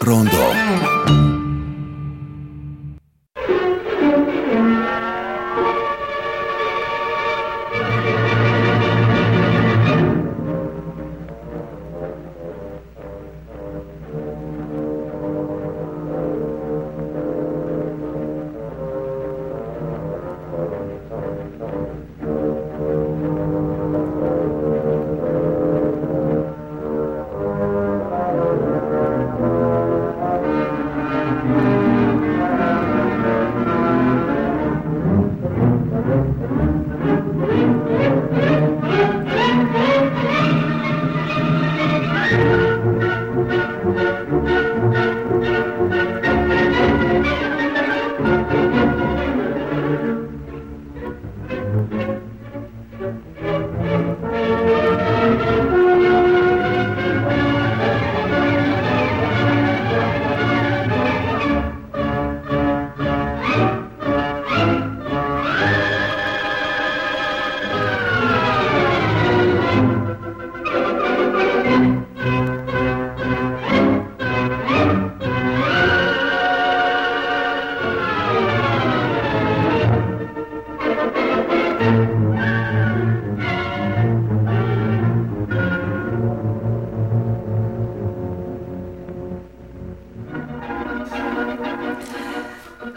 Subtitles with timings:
[0.00, 0.29] Ron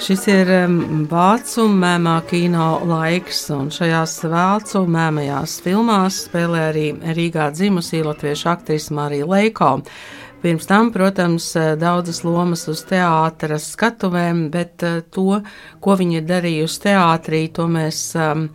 [0.03, 0.49] Šis ir
[1.07, 6.83] vācu mēmā kino laiks, un šajās vācu mēmajās filmās spēlē arī
[7.15, 9.69] Rīgā dzimusī latviešu aktrise Marija Leiko.
[10.43, 11.45] Pirms tam, protams,
[11.79, 15.39] daudzas lomas uz teātras skatuvēm, bet uh, to,
[15.79, 18.49] ko viņa ir darījusi teātrī, to mēs um,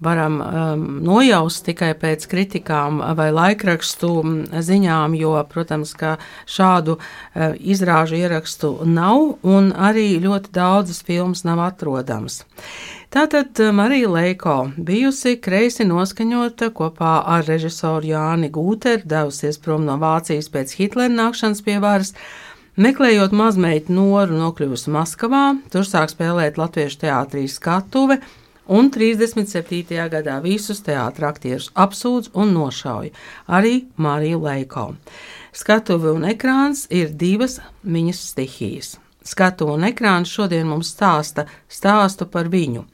[0.00, 4.10] varam um, nojaust tikai pēc kritikām vai laikrakstu
[4.52, 11.64] ziņām, jo, protams, ka šādu uh, izrāžu ierakstu nav un arī ļoti daudzas filmas nav
[11.64, 12.42] atrodamas.
[13.12, 19.96] Tātad uh, Marija Leiko bijusi kreisi noskaņota kopā ar režisoru Jāni Gūteru, devusies prom no
[20.02, 22.12] Vācijas pēc Hitlera nākšanas pie varas.
[22.76, 28.18] Meklējot mazmeitu Noru, nokļuvusi Maskavā, tur sāk spēlēt latviešu teātrī skatuve,
[28.68, 29.96] un 37.
[30.10, 33.10] gadā visus teātrus apsūdz un nošauja,
[33.46, 34.86] arī Mariju Leiko.
[35.52, 38.96] Skatuve un ekrāns ir divas viņas stihijas.
[39.26, 42.84] Skatu un ekrāns šodien mums stāsta stāstu par viņu.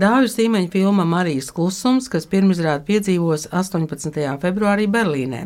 [0.00, 4.16] Dāvju Sīmeņa filma Marijas klusums, kas pirmizrādi piedzīvos 18.
[4.42, 5.44] februārī Berlīnē,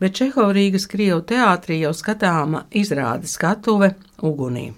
[0.00, 4.72] bet Čehova Rīgas Krievu teātrī jau skatāma izrāde skatuve ugunī.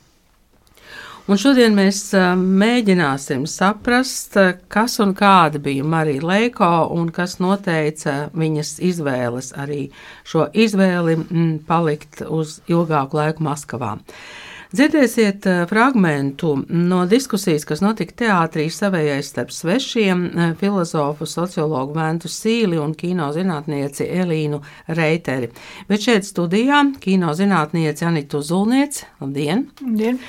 [1.31, 4.35] Un šodien mēs mēģināsim saprast,
[4.67, 9.85] kas un kāda bija Marija Leiko un kas noteica viņas izvēles, arī
[10.27, 11.15] šo izvēli
[11.69, 13.93] palikt uz ilgāku laiku Maskavā.
[14.71, 22.29] Dzirdēsiet eh, fragment no diskusijas, kas notika teātrī savējais starp svešiem eh, filozofu, sociologu Ventu
[22.31, 24.61] Sīli un kino zinātnieci Elīnu
[24.95, 25.49] Reiteri.
[25.89, 29.65] Bet šeit studijā kino zinātniece Anita Zulniec, labdien!
[29.83, 30.21] Labdien!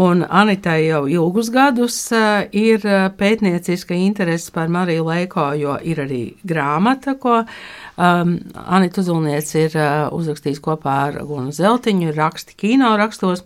[0.00, 2.86] Un Anitai jau ilgus gadus eh, ir
[3.20, 8.32] pētnieciska interese par Mariju Leiko, jo ir arī grāmata, ko um,
[8.64, 13.44] Anita Zulniec ir uh, uzrakstījis kopā ar Gunu Zeltiņu, raksti kino rakstos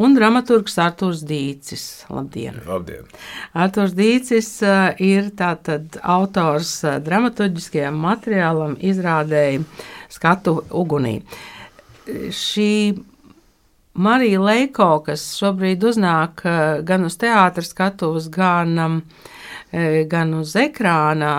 [0.00, 1.86] un dramaturgs Artūrs Dīcis.
[2.12, 2.60] Labdien!
[2.66, 3.08] Labdien.
[3.52, 9.62] Artūrs Dīcis uh, ir tātad autors uh, dramaturgiskajam materiālam izrādēji
[10.12, 11.18] skatu ugunī.
[12.06, 12.72] Šī
[13.92, 18.98] Marija Leiko, kas šobrīd uznāk uh, gan uz teātra skatuves, gan, um,
[19.72, 21.30] gan uz ekrāna,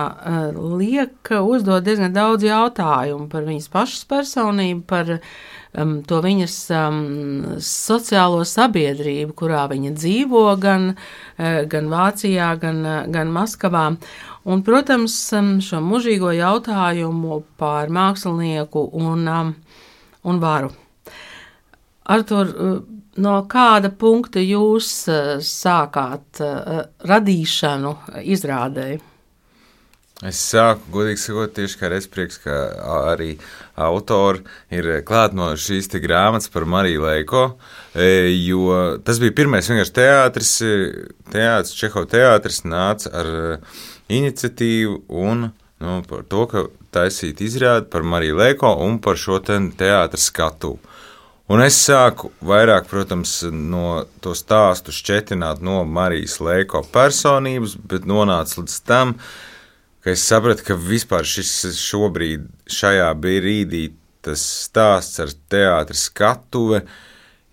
[0.58, 5.12] liek uzdot diezgan daudz jautājumu par viņas pašas personību, par
[5.78, 6.98] um, to viņas um,
[7.62, 13.86] sociālo sabiedrību, kurā viņa dzīvo, gan, uh, gan Vācijā, gan, uh, gan Maskavā.
[14.44, 19.54] Un, protams, um, šo mūžīgo jautājumu par mākslinieku un, um,
[20.24, 20.74] un varu.
[22.14, 22.76] Artur, uh,
[23.24, 24.88] no kāda punkta jūs
[25.46, 26.40] sākāt
[27.06, 27.92] radīšanu
[28.34, 29.13] izrādēji?
[30.24, 32.54] Es sāku, godīgi sakot, tieši kā Resprieks, ka
[33.12, 33.34] arī
[33.76, 34.40] autori
[34.72, 37.42] ir klāt no šīs grāmatas par Mariju Leiko,
[37.92, 40.54] e, jo tas bija pirmais vienkārši teātris,
[41.34, 43.30] teātris, Čeho teātris nāca ar
[44.08, 45.50] iniciatīvu un
[45.84, 46.66] nu, par to, ka
[46.96, 50.78] taisīt izrādi par Mariju Leiko un par šo te teātra skatu.
[51.52, 58.62] Un es sāku vairāk, protams, no to stāstu šķetināt no Marijas Leiko personības, bet nonācu
[58.62, 59.52] līdz tam, ka
[60.04, 63.86] ka es sapratu, ka vispār šis šobrīd, šajā brīdī,
[64.24, 66.82] tas stāsts ar teātris skatuve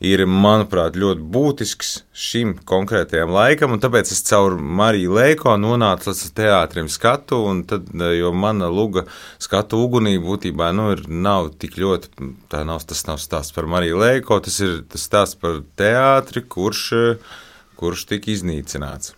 [0.01, 6.89] ir, manuprāt, ļoti būtisks šim konkrētajam laikam, tāpēc es caur Mariju Leiko nonācu līdz teātrim
[6.92, 7.88] skatu, un tad,
[8.18, 9.06] jo mana luga
[9.39, 12.12] skatu ugunī būtībā nu, ir, nav tik ļoti,
[12.51, 16.86] nav, tas nav stāsts par Mariju Leiko, tas ir tas stāsts par teātri, kurš,
[17.80, 19.15] kurš tika iznīcināts.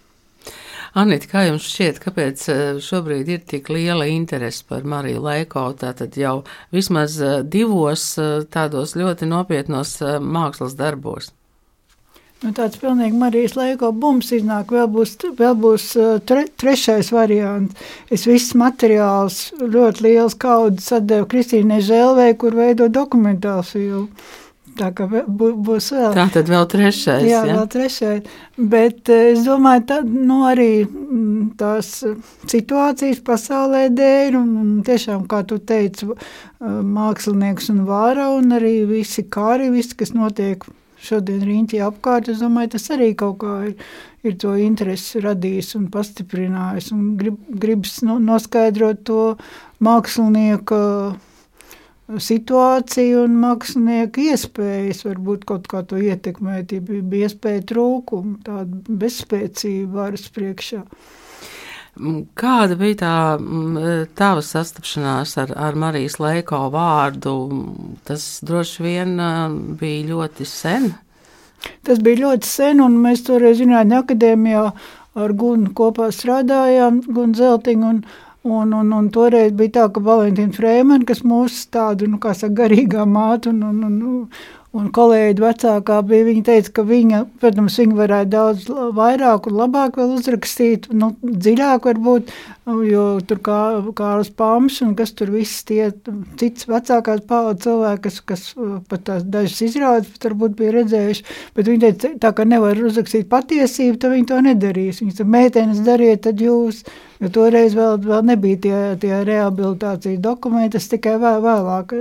[0.94, 5.64] Anita, kā jums šķiet, kāpēc eh, šobrīd ir tik liela interese par Mariju Leiko?
[5.74, 6.44] Tātad jau
[6.76, 11.32] vismaz eh, divos eh, tādos ļoti nopietnos mākslas darbos.
[12.44, 15.88] Nu, tāds pilnīgi Marijas laiko bums iznāk, vēl būs, vēl būs
[16.30, 17.90] tre, trešais variants.
[18.14, 24.28] Es viss materiāls ļoti liels kaudzes atdevu Kristīnai Žēlvei, kur veido dokumentālu filmu.
[24.78, 26.14] Tā kā būs vēl.
[26.16, 27.24] Tā tad vēl trešais.
[27.28, 27.58] Jā, ja?
[27.60, 28.30] vēl trešais.
[28.58, 31.92] Bet eh, es domāju, ka nu, arī mm, tās
[32.50, 39.28] situācijas pasaulē dēļ, un tiešām, kā tu teici, eh, mākslinieks un vāra, un arī visi
[39.30, 40.66] kāri, viss, kas notiek
[41.04, 43.76] šodien riņķī apkārt, es domāju, tas arī kaut kā ir,
[44.24, 49.22] ir to interesi radījis un pastiprinājis, un grib, gribas noskaidrot to
[49.84, 50.80] mākslinieku
[52.12, 60.02] situāciju un mākslinieku iespējas varbūt kaut kā to ietekmēt, ja bija iespēja trūkuma, tāda bezspēcība
[60.02, 60.84] varas priekšā.
[61.94, 67.38] Mm, kāda bija tā mm, tava sastapšanās ar, ar Marijas Leiko vārdu?
[68.08, 69.16] Tas droši vien
[69.80, 70.92] bija ļoti sen.
[71.86, 74.66] Tas bija ļoti sen, un mēs toreiz Zinātņu akadēmijā
[75.24, 78.02] ar Gunu kopā strādājām, Gunu Zeltiņu, un
[78.44, 82.58] Un, un, un toreiz bija tā, ka Valentīna Frēmana, kas mūsu tādu, nu, kā saka,
[82.58, 84.00] garīgā māte un, un, un,
[84.76, 88.66] un kolēģi vecākā bija, viņa teica, ka viņa, protams, viņa varētu daudz
[88.98, 92.34] vairāk un labāk vēl uzrakstīt, nu, dziļāk varbūt,
[92.90, 93.60] jo tur kā
[93.96, 95.94] Kārlis Pāms un kas tur viss tie
[96.42, 101.26] cits vecākās paudzes cilvēki, kas, kas uh, pat tās dažas izrādes pat varbūt bija redzējuši,
[101.56, 105.00] bet viņa teica, tā kā nevar uzrakstīt patiesību, tad viņi to nedarīs.
[105.00, 106.84] Viņa teica, meitenes dariet, tad jūs,
[107.22, 111.94] jo toreiz vēl, vēl nebija tie, tie rehabilitācijas dokumenti, tas tikai vēl, vēlāk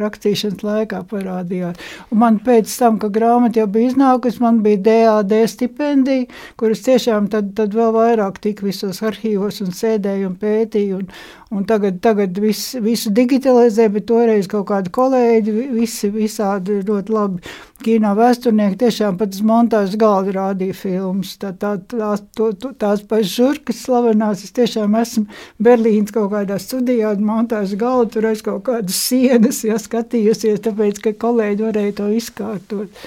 [0.00, 1.80] rakstīšanas laikā parādījās.
[2.10, 6.28] Un man pēc tam, kad grāmata jau bija iznākusi, man bija DAD stipendija,
[6.60, 11.02] kuras tiešām tad, tad vēl vairāk tika visos arhīvos un sēdēju un pētīju.
[11.02, 11.12] Un,
[11.54, 17.54] un tagad, tagad vis, visu digitalizē, bet toreiz kaut kādi kolēģi, visi visādi ļoti labi
[17.84, 21.34] kino vēsturnieki tiešām uz montāžas galda rādīja filmas.
[21.40, 25.26] Tā, tā, tās, to, to, tās pašas žurkas slavenās, es tiešām esmu
[25.62, 31.14] Berlīnas kaut kādā studijā, montāžas galda, tur aiz kaut kādas sienas, ja skatījusies, tāpēc, ka
[31.26, 33.04] kolēģi varēja to izkārtot.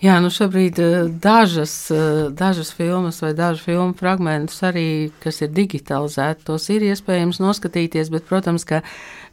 [0.00, 5.54] Jā, nu šobrīd eh, dažas, eh, dažas filmas vai dažu filmu fragmentus arī, kas ir
[5.56, 8.82] digitalizēti, tos ir iespējams noskatīties, bet, protams, ka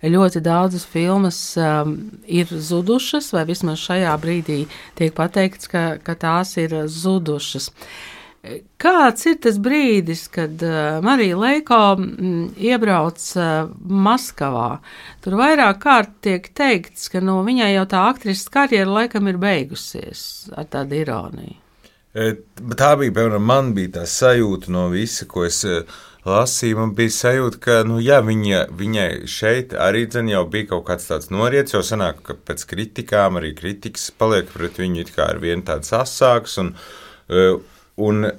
[0.04, 4.60] ļoti daudzas filmas um, ir zudušas, vai vismaz šajā brīdī
[4.98, 7.72] tiek pateikts, ka, ka tās ir zudušas.
[8.80, 14.78] Kāds ir tas brīdis, kad uh, Marija Leiko mm, iebrauc uh, Maskavā?
[15.26, 20.22] Tur vairāk kārt tiek teikts, ka no viņai jau tā aktrises karjera laikam ir beigusies
[20.56, 21.58] ar tādu ironiju.
[22.18, 22.30] E,
[22.78, 25.84] tā bija, piemēram, man bija tā sajūta no visa, ko es uh,
[26.28, 31.08] lasīju, man bija sajūta, ka nu, jā, viņa, viņai šeit arī jau bija kaut kāds
[31.10, 35.42] tāds noriets, jo sanāk, ka pēc kritikām arī kritikas paliek pret viņu it kā ar
[35.44, 36.58] vienu tāds asāks.
[36.62, 36.74] Un,
[37.30, 37.50] e,
[37.98, 38.32] un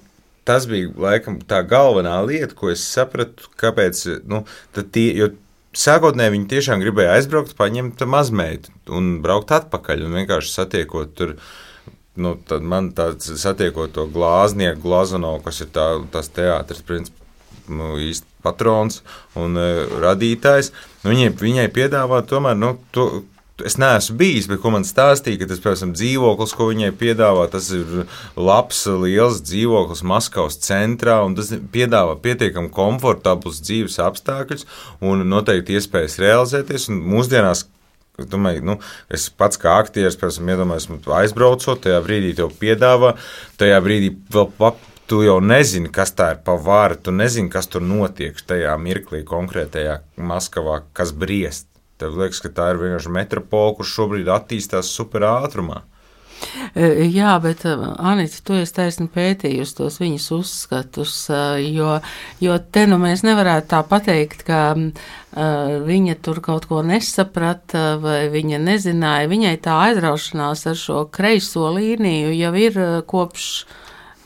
[0.49, 4.05] tas bija laikam tā galvenā lieta, ko es sapratu, kāpēc.
[4.29, 4.45] Nu,
[4.79, 5.33] tie, jo
[5.77, 11.37] sākotnēji viņi tiešām gribēja aizbraukt, paņemt mazmeitu un braukt atpakaļ un vienkārši satiekot tur
[12.19, 12.35] nu,
[12.67, 17.18] man tāds satiekot to glāznieku, Glazanovu, kas ir tā, tas teātris, principā,
[17.73, 19.03] nu, īsti patrons
[19.39, 20.73] un uh, radītājs.
[21.03, 22.59] Nu, viņai, viņai piedāvā tomēr.
[22.59, 23.11] Nu, to,
[23.67, 27.73] Es neesmu bijis, bet ko man stāstīja, ka tas, piemēram, dzīvoklis, ko viņai piedāvā, tas
[27.75, 28.05] ir
[28.39, 34.63] labs, liels dzīvoklis Maskavas centrā, un tas piedāvā pietiekami komfortablus dzīves apstākļus
[35.03, 36.87] un noteikti iespējas realizēties.
[36.95, 37.67] Mūsdienās
[38.19, 38.75] Es domāju, nu,
[39.15, 40.89] es pats kā aktieris, piemēram, iedomājos,
[41.21, 43.13] aizbraucot, tajā brīdī tev piedāvā,
[43.63, 44.49] tajā brīdī vēl
[45.09, 49.25] tu jau nezini, kas tā ir pa vāru, tu nezini, kas tur notiek tajā mirklī,
[49.29, 51.67] konkrētajā Maskavā, kas briest.
[51.99, 55.83] Tev liekas, ka tā ir vienkārši metropola, kurš šobrīd attīstās super ātrumā.
[56.79, 61.41] E, jā, bet e, Anita, tu esi taisni pētījusi tos viņas uzskatus, e,
[61.73, 61.97] jo,
[62.45, 64.61] jo te nu mēs nevarētu tā pateikt, ka
[65.89, 69.29] viņa tur kaut ko nesaprata vai viņa nezināja.
[69.31, 73.51] Viņai tā aizraušanās ar šo kreiso līniju jau ir kopš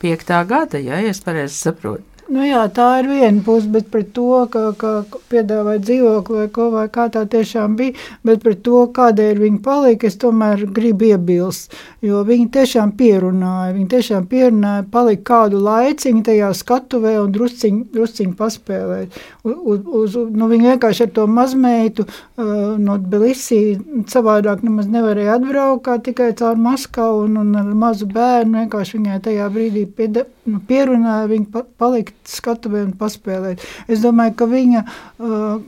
[0.02, 2.11] piektā gada, ja es pareizi saprotu.
[2.30, 6.68] Nu jā, tā ir viena puse, bet pret to, ka, ka piedāvāja dzīvokli vai ko,
[6.70, 11.74] vai kā tā tiešām bija, bet pret to, kādēļ viņi palika, es tomēr gribu iebilst,
[12.04, 18.36] jo viņi tiešām pierunāja, viņi tiešām pierunāja, palika kādu laiciņu tajā skatuvē un drusciņu, drusciņu
[18.38, 19.18] paspēlēt.
[19.42, 23.60] Uz, uz, nu, viņi vienkārši ar to mazmeitu uh, no Belisī
[24.08, 29.20] savādāk nemaz nevarēja atbraukt, kā tikai caur Maskavu un, un ar mazu bērnu, vienkārši viņai
[29.26, 33.62] tajā brīdī pieda, nu, pierunāja viņu pa, palikt skatuvē un paspēlēt.
[33.88, 34.84] Es domāju, ka viņa,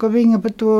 [0.00, 0.78] ka viņa par to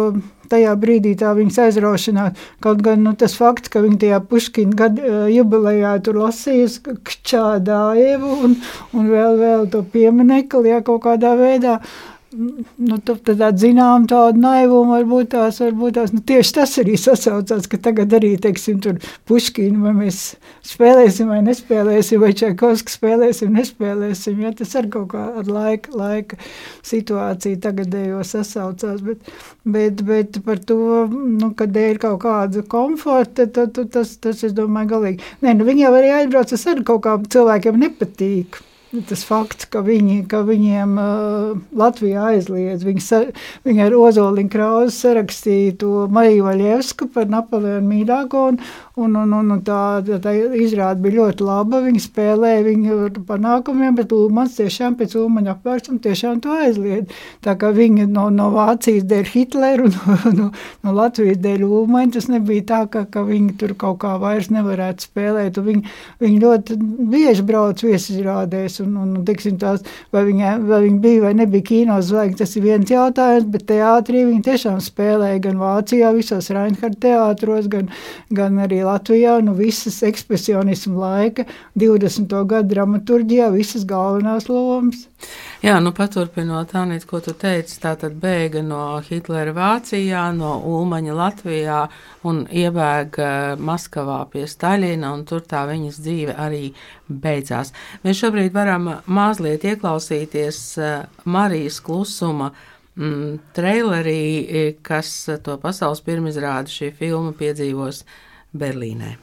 [0.50, 2.40] tajā brīdī tā viņas aizraušanās.
[2.64, 8.58] Kaut gan nu, tas fakts, ka viņa tajā puškina gada jubilejā tur lasījusi Kčādājevu un,
[8.94, 11.78] un vēl, vēl to pieminekli, ja kaut kādā veidā.
[11.80, 17.68] Uh, nu, tādā zinām tādu naivumu, varbūt tās, varbūt tās, nu, tieši tas arī sasaucās,
[17.70, 18.98] ka tagad arī, teiksim, tur
[19.28, 20.20] puškīnu, vai mēs
[20.66, 26.40] spēlēsim vai nespēlēsim, vai Čaikovski spēlēsim, nespēlēsim, ja tas ar kaut kā ar laika, laika
[26.86, 29.32] situāciju tagadējo sasaucās, bet,
[29.64, 34.54] bet, bet par to, nu, kad dēļ kaut kādu komforta, tad, tad tas, tas, es
[34.56, 35.34] domāju, galīgi.
[35.44, 38.62] Nē, nu, viņi jau arī aizbrauc, tas arī kaut kā cilvēkiem nepatīk
[39.08, 42.84] tas fakts, ka, viņi, ka viņiem uh, Latvijā aizliedz.
[42.86, 43.20] Viņi, sa,
[43.66, 48.60] viņi ar Ozoliņu Krausu sarakstīja to Mariju Vaļevsku par Napoleonu mīļāko, un,
[49.00, 49.80] un, un, un tā,
[50.22, 51.82] tā izrāda bija ļoti laba.
[51.84, 52.98] Viņi spēlēja viņu
[53.28, 57.12] panākumiem, bet Ulmans tiešām pēc Ulmaņa apvērsuma tiešām to aizliedz.
[57.44, 60.50] Tā kā viņi no, no Vācijas dēļ Hitleru, no, no,
[60.84, 65.08] no Latvijas dēļ Ulmaņa, tas nebija tā, ka, ka viņi tur kaut kā vairs nevarētu
[65.08, 65.58] spēlēt.
[65.64, 65.84] Viņi,
[66.22, 66.78] viņi ļoti
[67.10, 71.98] bieži brauc viesizrādēs un, un tiksim, tās, vai, viņa, vai viņa bija vai nebija kino
[72.04, 77.68] zvaigzne, tas ir viens jautājums, bet teātrī viņa tiešām spēlēja gan Vācijā, visos Reinhardt teātros,
[77.72, 77.90] gan,
[78.34, 81.48] gan arī Latvijā, nu visas ekspresionismu laika,
[81.80, 82.36] 20.
[82.50, 85.06] gadu dramaturģijā, visas galvenās lomas.
[85.64, 91.14] Jā, nu paturpinot, Anīt, ko tu teici, tā tad bēga no Hitlera Vācijā, no Ulmaņa
[91.16, 91.78] Latvijā
[92.28, 96.66] un iebēga Maskavā pie Staļina, un tur tā viņas dzīve arī
[97.08, 97.72] beidzās.
[98.04, 100.94] Mēs šobrīd varam mazliet ieklausīties eh,
[101.24, 102.52] Marijas klusuma
[102.96, 105.12] mm, trailerī, kas
[105.44, 108.04] to pasaules pirmizrādi šī filma piedzīvos
[108.54, 109.14] Berlīnē.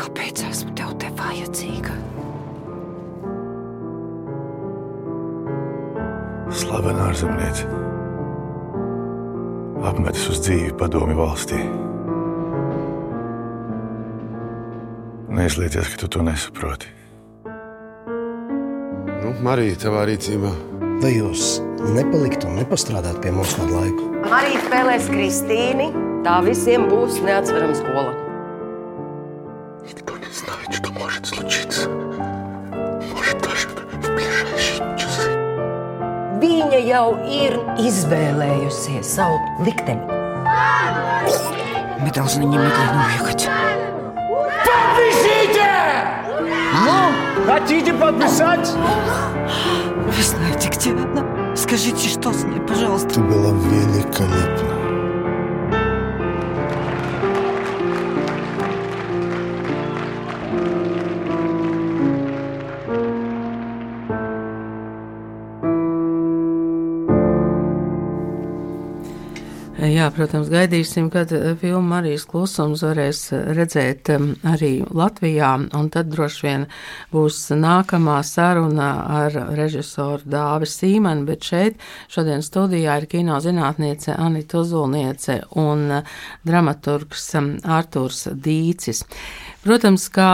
[0.00, 1.96] Kāpēc esmu tev te vajadzīga?
[6.50, 7.68] Slavena ārzemniece.
[9.90, 11.60] Apmetis uz dzīvi padomi valstī.
[15.29, 16.87] Neizlieties, ka tu to nesaproti.
[19.21, 20.51] Nu, Marija, tavā rīcībā.
[21.01, 21.57] Vai jūs
[21.91, 24.05] nepaliktu un nepastrādāt pie mums kādu laiku?
[24.31, 25.89] Marija spēlēs Kristīni.
[26.25, 28.13] Tā visiem būs neatsverama skola.
[29.85, 31.89] Никто не знает, что может случиться.
[33.13, 35.29] Может, даже в ближайшие часы.
[36.41, 40.01] Viņa jau ir izvēlējusies savu likteni.
[41.99, 43.49] Мы должны немедленно уехать.
[46.72, 48.72] Ну, хотите подписать?
[50.06, 51.56] Вы знаете, где она?
[51.56, 53.08] Скажите, что с ней, пожалуйста.
[53.14, 54.79] Ты была великолепна.
[70.20, 74.10] Protams, gaidīsim, kad eh, filmu Marijas klusums varēs eh, redzēt
[74.44, 76.66] arī Latvijā, un tad droši vien
[77.14, 78.90] būs nākamā saruna
[79.22, 81.80] ar režisoru Dāvi Sīmanu, bet šeit
[82.12, 87.30] šodien studijā ir kino zinātniece Anita Uzulniece un eh, dramaturgs
[87.80, 89.06] Artūrs Dīcis.
[89.64, 90.30] Protams, kā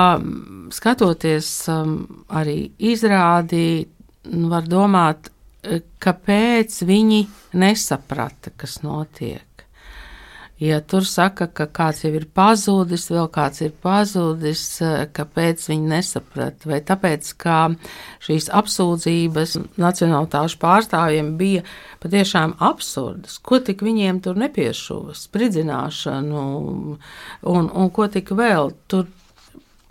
[0.75, 2.59] skatoties arī
[2.91, 3.87] izrādi,
[4.51, 5.31] var domāt,
[6.03, 7.27] kāpēc viņi
[7.59, 9.46] nesaprata, kas notiek.
[10.57, 14.63] Ja tur saka, ka kāds jau ir pazudis, vēl kāds ir pazudis,
[15.13, 16.71] kāpēc viņi nesaprata?
[16.71, 17.59] Vai tāpēc, ka
[18.25, 21.67] šīs apsūdzības nacionālitāšu pārstāvjiem bija
[22.01, 26.47] patiešām absurdas, ko tik viņiem tur nepiešuva, spridzināšanu
[27.53, 28.73] un, un ko tik vēl.
[28.89, 29.13] Tur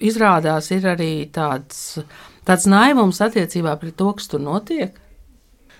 [0.02, 2.00] izrādās ir arī tāds,
[2.42, 4.98] tāds naivums attiecībā pret to, kas tur notiek.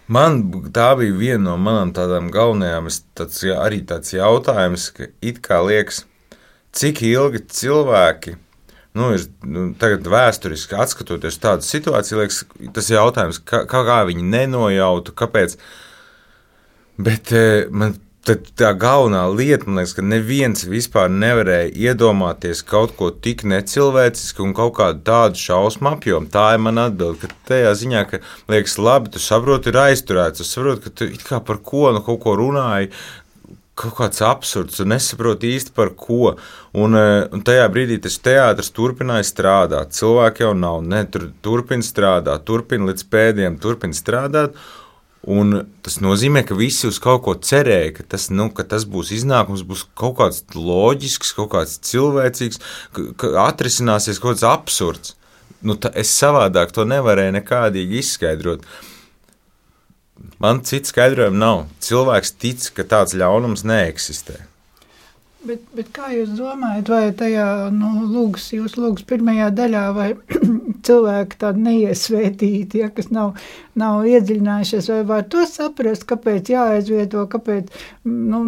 [0.08, 0.44] Man
[0.74, 5.64] tā bija viena no manām tādām galvenajām, tāds, jā, arī tāds jautājums, ka it kā
[5.66, 6.04] liekas,
[6.78, 8.36] cik ilgi cilvēki,
[9.00, 12.44] nu, ir nu, tagad vēsturiski atskatoties tādu situāciju, liekas,
[12.78, 15.58] tas jautājums, kā, kā viņi nenojautu, kāpēc.
[17.02, 17.34] Bet
[17.74, 23.44] man Tad tā galvenā lieta, man liekas, ka neviens vispār nevarēja iedomāties kaut ko tik
[23.46, 26.32] necilvēcisku un kaut kādu tādu šausmu apjomu.
[26.34, 27.20] Tā ir mana atbilde.
[27.22, 30.42] Ka tajā ziņā, ka liekas, labi, tu saproti, ir aizturēts.
[30.42, 32.90] Tu saproti, ka tu it kā par ko nu kaut ko runāji.
[33.78, 36.34] Kaut kāds absurds, un nesaproti īsti par ko.
[36.74, 39.94] Un, eh, un tajā brīdī tas teātris turpināja strādāt.
[39.94, 44.58] Cilvēki jau nav, ne tur turpina strādāt, turpina līdz pēdējiem, turpina strādāt.
[45.26, 49.10] Un tas nozīmē, ka visi uz kaut ko cerēja, ka tas, nu, ka tas būs
[49.16, 52.62] iznākums, būs kaut kāds loģisks, kaut kāds cilvēcīgs,
[52.94, 55.16] ka, ka atrisināsies kaut kāds absurds.
[55.66, 58.68] Nu, tā, es savādāk to nevarēju nekādīgi izskaidrot.
[60.42, 61.64] Man cits skaidrojums nav.
[61.82, 64.44] Cilvēks tic, ka tāds ļaunums neeksistē.
[65.46, 70.08] Bet, bet kā jūs domājat, vai tajā nu, lūgas, jūs lūgas pirmajā daļā, vai
[70.88, 73.36] cilvēki tādi neiesvētīti, ja, kas nav,
[73.78, 77.70] nav iedziļinājušies, vai var to saprast, kāpēc jāaizvieto, kāpēc,
[78.10, 78.42] nu,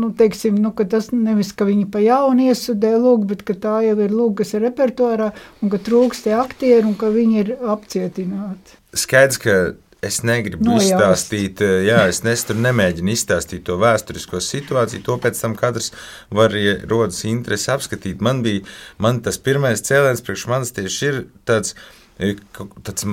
[0.00, 3.76] nu teiksim, nu, ka tas nevis, ka viņi pa jaunu iesudē lūgu, bet ka tā
[3.86, 5.30] jau ir lūga, kas ir repertuārā,
[5.62, 8.80] un ka trūkst tie aktieri, un ka viņi ir apcietināti.
[8.98, 9.56] Skaidrs, ka
[10.02, 10.90] es negribu Nojaust.
[10.94, 15.04] izstāstīt, eh, jā, es nes, nemēģinu izstāstīt to vēsturisko situāciju.
[15.04, 15.92] To pēc tam katrs
[16.30, 18.20] var, ja rodas interesi, apskatīt.
[18.20, 18.64] Man bija
[18.98, 21.74] man tas pirmais cēliens, priekš manis tieši ir tāds.
[22.20, 22.36] eh,
[22.84, 23.06] Tāds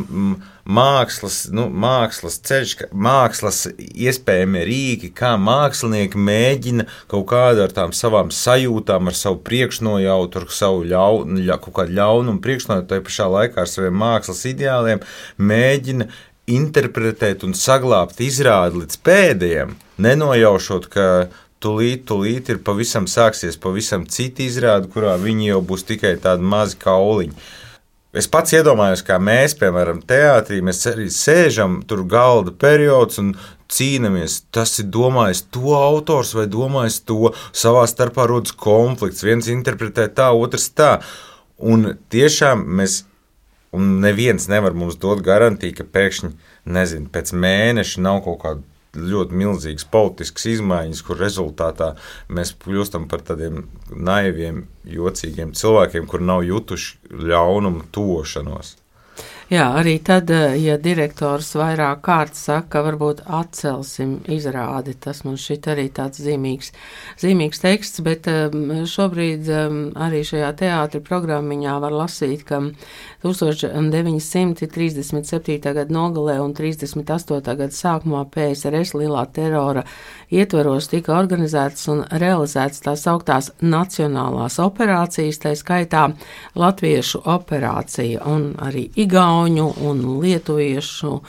[0.68, 8.34] mākslas, nu, mākslas ceļš, mākslas iespējami rīki, kā mākslinieki mēģina kaut kādu ar tām savām
[8.36, 13.64] sajūtām, ar savu priekšnojautu, ar savu ļaunu, ļa, kaut kādu ļaunumu priekšnojautu, tai pašā laikā
[13.64, 15.00] ar saviem mākslas ideāliem,
[15.40, 16.10] mēģina
[16.48, 21.06] interpretēt un saglabāt izrādi līdz pēdējiem, nenojaušot, ka
[21.64, 26.80] tūlīt, tūlīt ir pavisam sāksies pavisam cita izrāde, kurā viņi jau būs tikai tādi mazi
[26.82, 27.36] kauliņi.
[28.18, 33.34] Es pats iedomājos, kā mēs, piemēram, teātrī, mēs arī sēžam tur galda periods un
[33.70, 34.40] cīnāmies.
[34.56, 37.34] Tas ir domājis to autors vai domājis to.
[37.52, 39.26] Savā starpā rodas konflikts.
[39.28, 40.96] Viens interpretē tā, otrs tā.
[41.60, 43.02] Un tiešām mēs
[43.76, 46.32] Un neviens nevar mums dot garantiju, ka pēkšņi,
[46.78, 48.64] nezinu, pēc mēneša nav kaut kāda
[48.98, 51.92] ļoti milzīgas politiskas izmaiņas, kur rezultātā
[52.34, 58.76] mēs kļūstam par tādiem naiviem, jocīgiem cilvēkiem, kur nav jutuši ļaunumu tošanos.
[59.48, 65.40] Jā, arī tad, eh, ja direktors vairāk kārt saka, ka varbūt atcelsim izrādi, tas man
[65.40, 66.76] šķiet arī tāds zīmīgs,
[67.22, 72.60] zīmīgs teksts, bet um, šobrīd um, arī šajā teātra programmiņā var lasīt, ka
[73.24, 75.64] 1937.
[75.64, 77.40] gada nogalē un 38.
[77.48, 79.88] gada sākumā PSRS lielā terora
[80.28, 86.12] ietvaros tika organizētas un realizētas tās augtās nacionālās operācijas, tā skaitā
[86.60, 88.92] latviešu operācija un arī
[89.38, 91.22] igauņu un lietuviešu.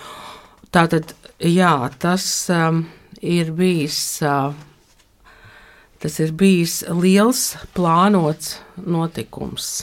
[0.73, 2.87] Tātad, jā, tas um,
[3.21, 4.23] ir bijis.
[4.23, 4.55] Uh,
[5.99, 9.81] Tas ir bijis liels, plānots notikums.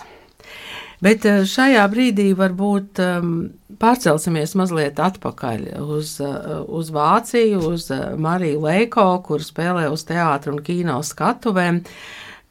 [1.03, 3.33] Bet eh, šajā brīdī varbūt um,
[3.81, 10.55] pārcelsimies mazliet atpakaļ uz, uh, uz Vāciju, uz uh, Mariju Leiko, kur spēlē uz teātra
[10.55, 11.83] un kino skatuvēm.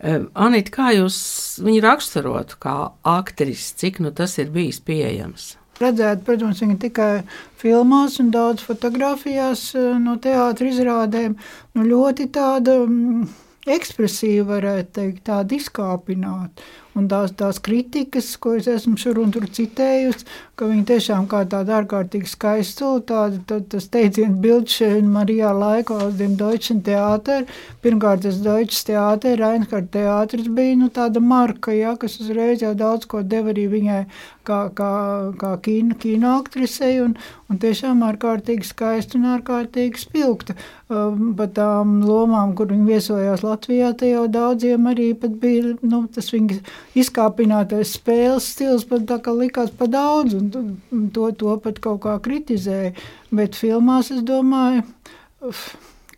[0.04, 1.16] Um, Anita, kā jūs
[1.64, 5.54] viņu raksturotu kā aktrisi, cik nu tas ir bijis pieejams?
[5.80, 7.10] Redzēt, protams, viņa tikai
[7.58, 11.34] filmās un daudz fotografijās eh, no teātras izrādēm.
[11.74, 13.24] Nu, ļoti tāda mm,
[13.74, 16.70] ekspresīva, varētu teikt, tāda izkāpināta.
[16.94, 21.40] Un tās, tās kritikas, ko es esmu šur un tur citējusi, ka viņi tiešām kā
[21.50, 27.48] tāda ārkārtīgi skaista, tāda, tad tas teiciens Bildšēna Marijā laikā uz dem Deutschen Theater.
[27.82, 33.10] Pirmkārt, tas Deutsches Theater, Reinhardt teātris bija nu, tāda marka, ja, kas uzreiz jau daudz
[33.10, 34.00] ko deva arī viņai
[34.46, 34.92] kā, kā,
[35.40, 37.18] kā kino, kino aktrisei, un,
[37.50, 40.54] un tiešām ārkārtīgi skaista un ārkārtīgi spilgta.
[40.92, 46.04] Um, pat tām lomām, kur viņi viesojās Latvijā, te jau daudziem arī pat bija nu,
[46.14, 46.60] tas viņas
[46.98, 52.18] izkāpinātais spēles stils, pat tā kā likās pa daudz, un to, to pat kaut kā
[52.22, 52.94] kritizēja.
[53.34, 54.84] Bet filmās, es domāju,
[55.48, 55.66] uf,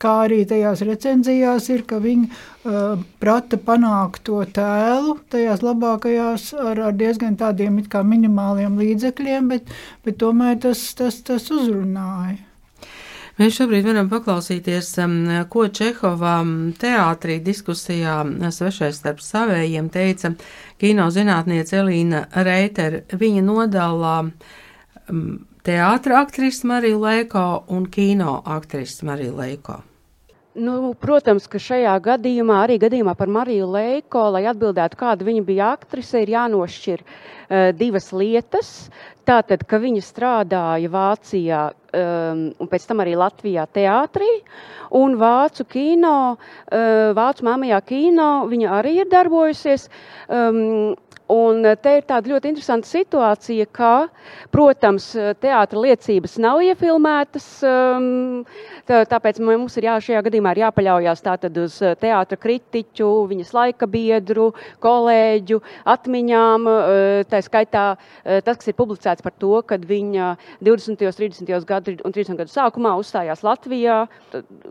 [0.03, 6.83] kā arī tajās recenzijās ir, ka viņi uh, prata panākt to tēlu tajās labākajās ar,
[6.91, 7.81] ar diezgan tādiem
[8.13, 9.73] minimāliem līdzekļiem, bet,
[10.05, 12.46] bet tomēr tas, tas, tas uzrunāja.
[13.37, 15.17] Mēs šobrīd varam paklausīties, um,
[15.53, 16.39] ko Čehovā
[16.81, 20.31] teātrī diskusijā svešais starp savējiem teica
[20.81, 23.03] kino zinātniece Elīna Reiter.
[23.13, 25.27] Viņa nodala um,
[25.69, 27.45] teātra aktrisi Mariju Leiko
[27.77, 29.83] un kino aktrisi Mariju Leiko.
[30.57, 35.75] Nu, protams, ka šajā gadījumā, arī gadījumā par Mariju Leiko, lai atbildētu, kāda viņa bija
[35.77, 37.05] aktrise, ir jānošķir
[37.77, 38.71] divas lietas.
[39.27, 44.29] Tātad, ka viņa strādāja Vācijā um, un pēc tam arī Latvijā teātrī,
[44.95, 49.89] un Vācu kino, uh, Vācu māmajā kino viņa arī ir darbojusies.
[50.31, 50.95] Um,
[51.27, 54.07] Un te ir tāda ļoti interesanta situācija, ka,
[54.55, 55.09] protams,
[55.43, 57.49] teātris liecības nav iefilmētas.
[57.67, 58.45] Um,
[58.87, 61.25] tā, tāpēc mums ir jā, šajā gadījumā ir jāpaļaujas
[61.65, 65.59] uz eh, teātra kritiķu, viņas laika biedru, kolēģu
[65.97, 66.71] atmiņām.
[67.27, 67.87] Tā skaitā
[68.23, 70.33] tas, kas ir publicēts par to, kad viņa
[70.65, 70.91] 20.
[70.91, 71.67] un 30.
[71.69, 72.37] gadu un 30.
[72.41, 73.99] gadu sākumā uzstājās Latvijā,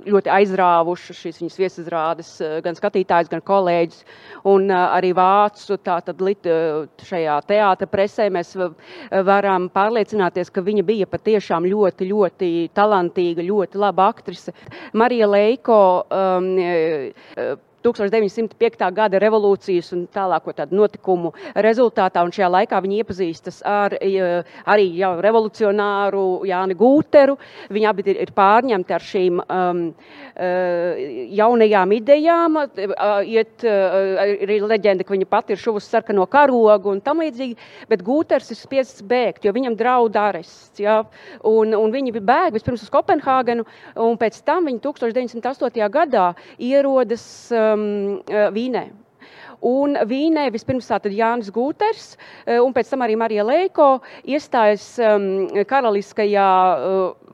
[0.05, 2.31] ļoti aizrāvušas šīs viņas viesizrādes
[2.65, 4.03] gan skatītājs, gan kolēģis,
[4.51, 6.47] un arī vācu tātad lit
[7.05, 8.55] šajā teātra presē mēs
[9.25, 14.53] varam pārliecināties, ka viņa bija patiešām ļoti, ļoti talantīga, ļoti laba aktrise.
[14.93, 15.79] Marija Leiko
[16.09, 16.51] um,
[17.85, 18.89] 1905.
[18.95, 26.25] gada revolūcijas un tālāko notikumu rezultātā, un šajā laikā viņi iepazīstas ar arī jau revolucionāru
[26.49, 27.37] Jāni Gūteru.
[27.69, 31.03] Viņi abi ir, pārņemti ar šīm um, uh,
[31.39, 32.59] jaunajām idejām.
[32.65, 37.57] Uh, iet, ir leģenda, ka viņa pati ir šuvusi sarkano karogu un tam līdzīgi,
[37.89, 40.79] bet Gūters ir spiests bēgt, jo viņam draud arests.
[40.81, 41.01] Ja?
[41.45, 43.65] Un, un viņi bēg vispirms uz Kopenhāgenu,
[44.01, 45.89] un pēc tam viņi 1908.
[45.93, 46.27] gadā
[46.61, 47.83] ierodas um, um,
[48.55, 48.85] Vīnē.
[49.65, 52.09] Un Vīnē vispirms tātad Jānis Gūters,
[52.61, 53.87] un pēc tam arī Marija Leiko
[54.29, 57.24] iestājas um, karaliskajā uh,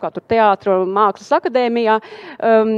[0.00, 1.98] kā tur teātros, mākslas akadēmijā,
[2.38, 2.72] um,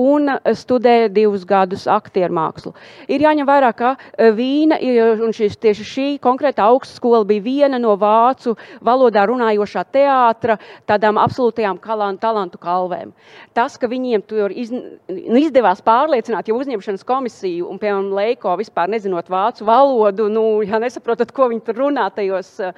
[0.00, 2.72] un studēja divus gadus aktieru mākslu.
[3.10, 7.80] Ir jāņem vērā, ka uh, Vīna ir, un šis, tieši šī konkrēta augstskola bija viena
[7.82, 8.56] no vācu
[8.86, 13.12] valodā runājošā teātra tādām absolūtajām kalantu, talantu kalvēm.
[13.56, 18.90] Tas, ka viņiem tur iz, nu, izdevās pārliecināt jau uzņemšanas komisiju un, piemēram, Leiko vispār
[18.92, 22.74] nezinot vācu valodu, nu, ja nesaprotat, ko viņi tur runā tajos uh,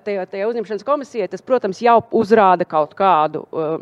[0.00, 3.76] tajā, tajā uzņemšanas komisijai, tas, protams, jau uzrāda kaut kādu uh,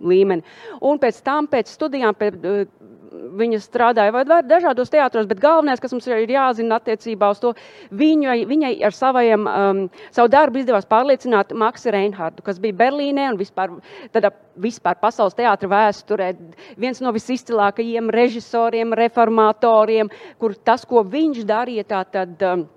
[0.00, 0.44] līmeni.
[0.82, 2.84] Un pēc tam, pēc studijām, pēc, uh,
[3.38, 7.52] viņa strādāja dažādos teātros, bet galvenais, kas mums ir jāzina attiecībā uz to,
[7.94, 9.82] viņai, viņai ar savajiem, um,
[10.14, 13.76] savu darbu izdevās pārliecināt Maksu Reinhardu, kas bija Berlīnē un vispār,
[14.14, 16.32] tādā, vispār pasaules teātra vēsturē
[16.80, 22.40] viens no visizcilākajiem režisoriem, reformatoriem, kur tas, ko viņš darīja, tā tad.
[22.42, 22.68] Um,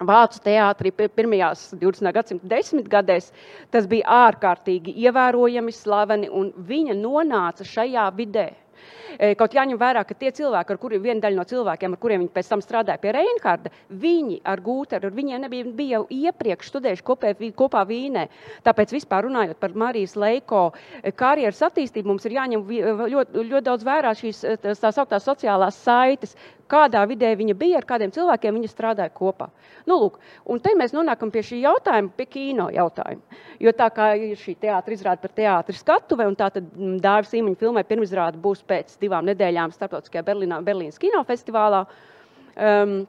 [0.00, 2.08] Vācu teātrī pirmajās 20.
[2.16, 3.26] gadsimta desmitgadēs
[3.68, 8.46] tas bija ārkārtīgi ievērojami slaveni, un viņa nonāca šajā vidē.
[9.20, 12.22] E, kaut jāņem vērā, ka tie cilvēki, ar kuriem viena daļa no cilvēkiem, ar kuriem
[12.22, 16.70] viņi pēc tam strādāja pie Reinharda, viņi ar Gūteru, ar viņiem nebija, bija jau iepriekš
[16.72, 18.22] studējuši kopē, kopā Vīnē.
[18.64, 20.62] Tāpēc vispār runājot par Marijas Leiko
[21.02, 25.84] e, karjeras attīstību, mums ir jāņem ļoti, ļoti daudz vērā šīs e, tā sauktās sociālās
[25.84, 26.38] saites,
[26.70, 29.50] kādā vidē viņa bija, ar kādiem cilvēkiem viņa strādāja kopā.
[29.88, 30.18] Nu, lūk,
[30.50, 33.40] un te mēs nonākam pie šī jautājuma, pie kino jautājuma.
[33.60, 37.34] Jo tā kā ir šī teātris izrāda par teātris skatuve, un tā tad mm, Dāvis
[37.36, 41.86] Īmaņa filmai pirmizrāde būs pēc divām nedēļām starptautiskajā Berlīnā, Berlīnas kinofestivālā.
[42.56, 43.00] Um,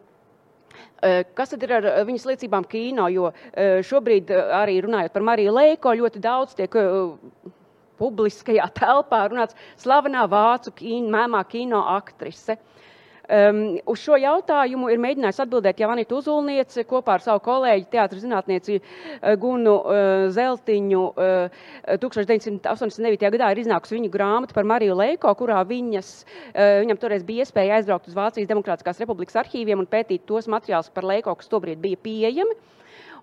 [1.02, 3.08] Kas tad ir ar viņas liecībām kino?
[3.10, 3.32] Jo
[3.89, 6.78] šobrīd arī runājot par Mariju Leiko, ļoti daudz tiek
[8.02, 12.58] publiskajā telpā runāts slavenā vācu kino, mēmā kino aktrise.
[13.31, 18.75] Um, uz šo jautājumu ir mēģinājusi atbildēt Javanita Uzulniece kopā ar savu kolēģi, teātris zinātnieci
[18.81, 21.03] uh, Gunu uh, Zeltiņu.
[21.15, 21.61] Uh,
[22.01, 23.23] 1989.
[23.31, 27.79] gadā ir iznākusi viņa grāmata par Mariju Leiko, kurā viņas, uh, viņam toreiz bija iespēja
[27.79, 32.03] aizbraukt uz Vācijas Demokrātiskās republikas arhīviem un pētīt tos materiālus par Leiko, kas tobrīd bija
[32.03, 32.59] pieejami.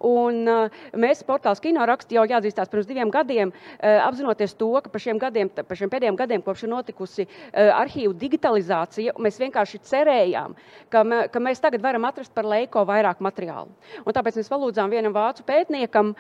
[0.05, 4.93] Un, uh, mēs portāls Kino raksti jau jāatzīstās pirms diviem gadiem, uh, apzinoties to, ka
[4.93, 9.83] par šiem, gadiem, par šiem pēdējiem gadiem, kopš ir notikusi uh, arhīvu digitalizācija, mēs vienkārši
[9.89, 10.55] cerējām,
[10.93, 13.73] ka, ka mēs tagad varam atrast par Leiko vairāk materiālu.
[14.05, 16.15] Un tāpēc mēs palūdzām vienam vācu pētniekam,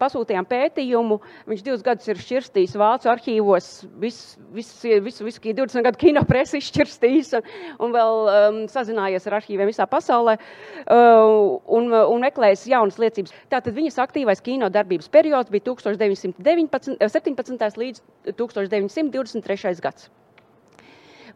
[0.00, 1.18] pasūtījām pētījumu.
[1.50, 6.60] Viņš divus gadus ir šķirstījis vācu arhīvos, visu, visu, visu, visu 20 gadu kino presi
[6.60, 13.34] izšķirstījis un, vēl um, sazinājies ar arhīviem visā pasaulē uh, un, un meklējis jaunas liecības.
[13.52, 16.96] Tātad viņas aktīvais kino darbības periods bija 1917.
[17.00, 18.02] Eh, līdz
[18.36, 19.80] 1923.
[19.84, 20.10] gads.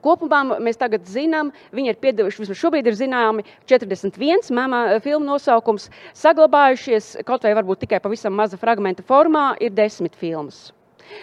[0.05, 5.25] Kopumā mēs tagad zinām, viņi ir piedevuši, vismaz šobrīd ir zināmi 41 mēmā eh, filmu
[5.31, 5.89] nosaukums,
[6.21, 10.73] saglabājušies kaut vai varbūt tikai pavisam maza fragmenta formā, ir desmit filmas.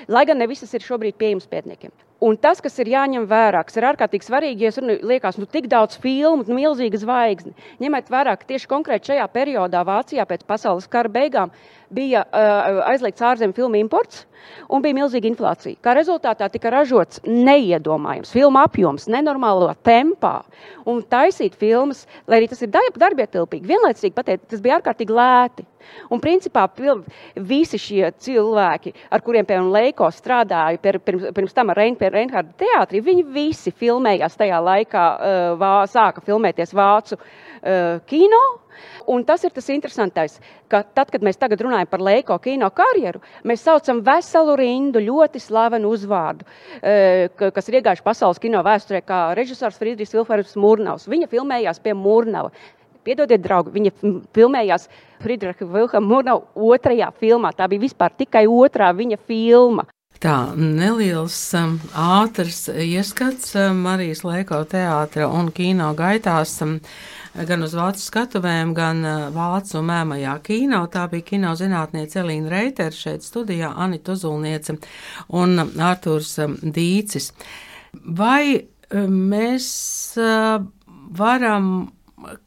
[0.07, 1.93] Lai gan ne visas ir šobrīd pieejamas pētniekiem.
[2.21, 5.65] Un tas, kas ir jāņem vērā, kas ir ārkārtīgi svarīgi, ja runu, liekas, nu, tik
[5.71, 10.85] daudz filmu, nu, milzīga zvaigzne, ņemiet vērā, ka tieši konkrēti šajā periodā Vācijā pēc pasaules
[10.91, 11.49] kara beigām
[11.93, 14.25] bija uh, aizliegts ārzemju filmu imports
[14.71, 15.77] un bija milzīga inflācija.
[15.83, 20.41] Kā rezultātā tika ražots neiedomājams filmu apjoms, nenormālā tempā.
[20.89, 25.67] Un taisīt filmas, lai arī tas ir darbietilpīgi, vienlaicīgi pateikt, tas bija ārkārtīgi lēti.
[26.13, 26.67] Un principā
[27.35, 33.25] visi šie cilvēki, ar kuriem piemēram Leiko strādāja pirms, pirms tam ar Reinhardu teātri, viņi
[33.33, 38.43] visi filmējās tajā laikā, uh, vā, sāka filmēties vācu uh, kino.
[39.11, 40.39] Un tas ir tas interesantais,
[40.71, 45.41] ka tad, kad mēs tagad runājam par Leiko kino karjeru, mēs saucam veselu rindu ļoti
[45.43, 51.09] slavenu uzvārdu, uh, kas ir iegājuši pasaules kino vēsturē, kā režisors Friedrichs Vilfers Mūrnaus.
[51.11, 52.53] Viņa filmējās pie Mūrnava.
[53.01, 53.91] Piedodiet, draugi, viņa
[54.35, 54.85] filmējās
[55.23, 57.49] Friedriča Vilhelma Mūrnava otrajā filmā.
[57.57, 59.87] Tā bija vispār tikai otrā viņa filma.
[60.21, 66.59] Tā neliels, um, ātrs ieskats um, Marijas Leiko teātra un kino gaitās.
[66.61, 66.75] Um,
[67.35, 70.81] gan uz vācu skatuvēm, gan vācu mēmajā kino.
[70.91, 74.77] Tā bija kino zinātniece Elīna Reitera šeit studijā, Anita Uzulniece
[75.39, 77.31] un Artūrs Dīcis.
[78.03, 79.71] Vai mēs
[81.17, 81.71] varam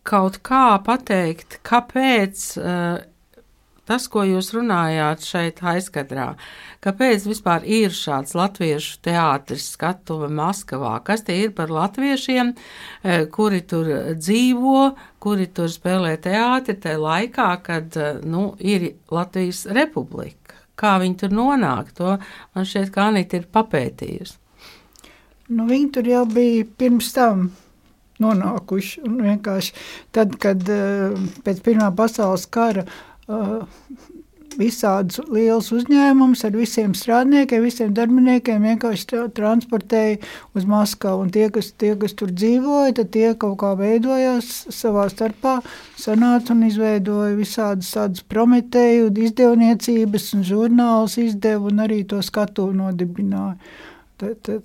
[0.07, 2.45] kaut kā pateikt, kāpēc
[3.89, 6.35] tas, ko jūs runājāt šeit aizkadrā,
[6.85, 10.97] kāpēc vispār ir šāds latviešu teātris skatuve Maskavā?
[11.07, 14.87] Kas tie ir par latviešiem, uh, kuri tur dzīvo,
[15.25, 20.59] kuri tur spēlē teātri tajā laikā, kad uh, nu, ir Latvijas republika?
[20.75, 24.41] Kā viņi tur nonāk, to man šķiet, ka Anita ir papētījusi.
[25.55, 27.51] Nu, viņi tur jau bija pirms tam
[28.23, 29.03] nonākuši.
[30.15, 32.95] Tad, kad eh, pēc Pirmā pasaules kara eh,
[34.59, 40.19] visādus lielus uzņēmumus ar visiem strādniekiem, visiem darbiniekiem vienkārši transportēja
[40.55, 41.25] uz Maskavu.
[41.25, 45.57] Un tie, kas, tie, kas tur dzīvoja, tad tie kaut kā veidojās savā starpā,
[46.01, 53.59] sanāca un izveidoja visādas tādas prometēju izdevniecības un žurnālus izdeva un arī to skatu nodibināja.
[54.25, 54.65] Tad,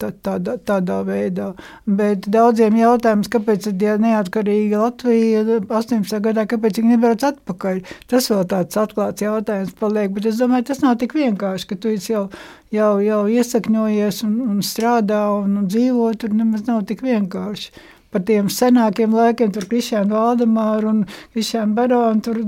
[0.00, 1.50] tad, tādā, tādā veidā.
[1.86, 6.20] Bet daudziem jautājums, kāpēc ir neatkarīga Latvija 18.
[6.24, 7.82] gadā, kāpēc viņi nebrauc atpakaļ?
[8.10, 11.94] Tas vēl tāds atklāts jautājums paliek, bet es domāju, tas nav tik vienkārši, ka tu
[11.96, 12.26] jau,
[12.74, 17.72] jau, jau iesakņojies un, un strādā un, un dzīvo, tur nemaz nav tik vienkārši
[18.14, 21.02] par tiem senākiem laikiem, tur Krišānu Valdemāru un
[21.34, 22.40] Krišānu Baronu, tur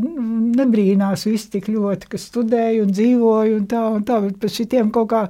[0.58, 4.92] nebrīnās visi tik ļoti, kas studēja un dzīvoja un tā un tā, bet par šitiem
[4.94, 5.22] kaut kā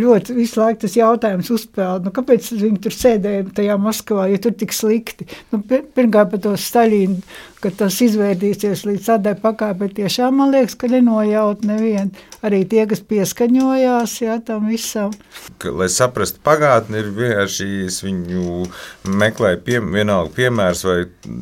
[0.00, 4.56] ļoti visu laiku tas jautājums uzpeld, nu kāpēc viņi tur sēdēja tajā Maskavā, ja tur
[4.58, 5.28] tik slikti?
[5.52, 7.20] Nu, pirmkārt par to Staļīnu
[7.62, 9.88] ka tas izvērdīsies līdz tādai pakāpei.
[9.96, 12.12] Tiešām man liekas, ka nenojaut nevienu.
[12.46, 15.14] Arī tie, kas pieskaņojās jā, tam visam.
[15.58, 17.66] Ka, lai saprastu pagātni, ir vienkārši
[18.04, 18.66] viņu
[19.18, 20.98] meklēt pie, vienalga piemērs vai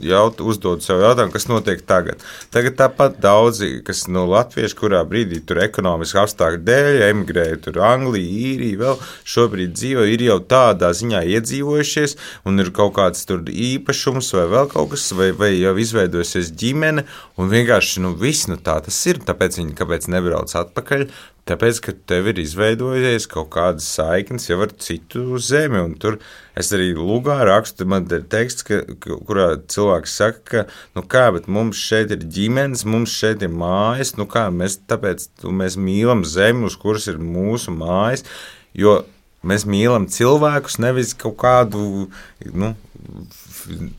[0.07, 2.23] jaut, uzdot sev jautājumu, kas notiek tagad.
[2.55, 8.31] Tagad tāpat daudzi, kas no latviešu, kurā brīdī tur ekonomiski apstākļu dēļ emigrēja, tur Anglija,
[8.55, 9.03] Īrija, vēl
[9.35, 12.17] šobrīd dzīvo, ir jau tādā ziņā iedzīvojušies
[12.49, 16.53] un ir kaut kāds tur īpašums vai vēl kaut kas, vai, vai jau izveidojušies izveidojusies
[16.61, 17.05] ģimene,
[17.39, 19.21] un vienkārši nu, viss nu, tā tas ir.
[19.25, 21.07] Tāpēc viņi kāpēc nebrauc atpakaļ?
[21.45, 25.83] Tāpēc, ka tev ir izveidojies kaut kādas saiknes jau ar citu zemi.
[26.01, 26.19] Tur
[26.57, 30.65] es arī lūgā rakstu, man ir teksts, ka, kurā cilvēks saka, ka
[30.97, 35.77] nu kā, mums šeit ir ģimenes, mums šeit ir mājas, nu kā, mēs, tāpēc mēs
[35.77, 38.25] mīlam zemi, uz kuras ir mūsu mājas.
[38.75, 39.05] Jo
[39.47, 42.09] mēs mīlam cilvēkus, nevis kaut kādu
[42.53, 42.73] nu,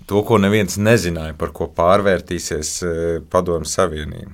[0.07, 2.95] to, ko neviens nezināja, par ko pārvērtīsies e,
[3.31, 4.33] Padomu Savienība.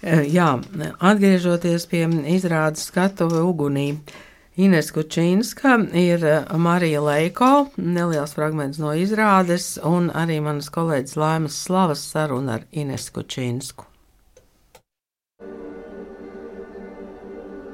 [0.00, 0.54] E, jā,
[0.96, 3.92] atgriežoties pie izrādes skatuve ugunī.
[4.60, 11.60] Ines Kučīnska ir e, Marija Leiko, neliels fragments no izrādes, un arī manas kolēģis Laimas
[11.64, 13.86] Slavas saruna ar Ines Kučīnsku.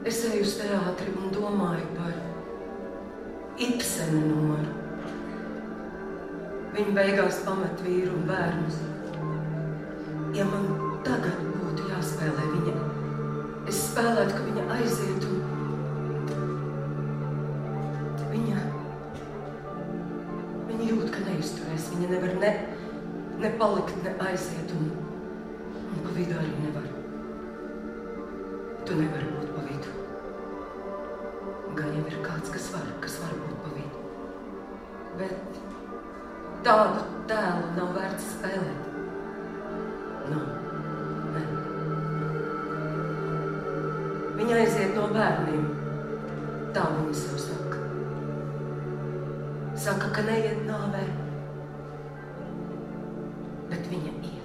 [0.07, 1.96] Es eju uz teātri un domāju
[3.57, 4.73] Ibsena noru.
[6.75, 8.83] Viņa beigās pamet vīru un bērnus.
[10.37, 10.66] Ja man
[11.07, 12.75] tagad būtu jāspēlē viņa,
[13.73, 15.40] es spēlētu, ka viņa aiziet un
[18.35, 18.61] viņa,
[20.69, 21.90] viņa jūt, ka neizturēs.
[21.97, 22.55] Viņa nevar ne,
[23.40, 24.90] ne palikt, ne aiziet un,
[25.95, 26.90] un pa vidu arī nevar.
[28.85, 29.96] Tu nevari būt pa vidu.
[31.77, 34.05] Gan jau ir kāds, kas var, kas var būt pa vidu.
[35.21, 35.57] Bet
[36.67, 38.87] Tādu tēlu nav vērts spēlēt.
[40.33, 40.41] Nu,
[41.35, 41.43] ne.
[44.41, 45.69] Viņa aiziet no bērniem.
[46.75, 47.85] Tā viņa sev saka.
[49.87, 51.05] Saka, ka neiet nāvē,
[53.71, 54.36] bet viņa iet.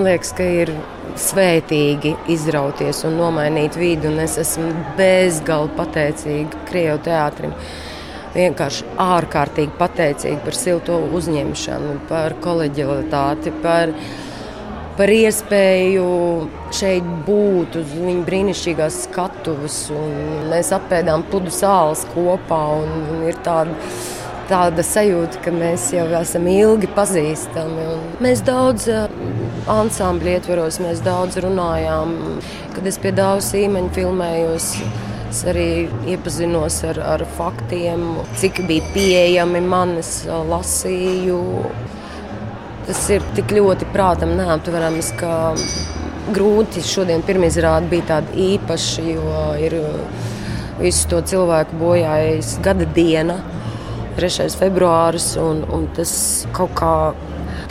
[0.00, 0.72] Liekas, ka ir
[1.20, 4.08] svētīgi izrauties un nomainīt vidi.
[4.08, 7.54] Un es esmu bezgalīgi pateicīga Krievijas teātrim.
[8.32, 13.92] Vienkārši ārkārtīgi pateicīga par silto uzņemšanu, par kolēģialitāti, par,
[14.96, 16.06] par iespēju
[16.72, 19.78] šeit būt uz viņa brīnišķīgās skatuves.
[20.48, 23.76] Mēs apēdām pudu sāls kopā un, un ir tāda
[24.52, 27.86] tāda sajūta, ka mēs jau esam ilgi pazīstami.
[28.22, 28.88] Mēs daudz
[29.72, 32.14] ansambļu ietvaros, mēs daudz runājām.
[32.74, 34.68] Kad es pie Dāvijas īmeņa filmējos,
[35.30, 35.68] es arī
[36.12, 38.04] iepazinos ar, ar faktiem,
[38.40, 41.40] cik bija pieejami manis, lasīju.
[42.86, 45.34] Tas ir tik ļoti prātam neaptverams, ka
[46.34, 49.78] grūti šodien pirmizrāde bija tāda īpaša, jo ir
[50.80, 53.40] visu to cilvēku bojājis gada diena.
[54.18, 54.50] 3.
[54.60, 56.12] februāris, un, un tas
[56.52, 56.92] kaut kā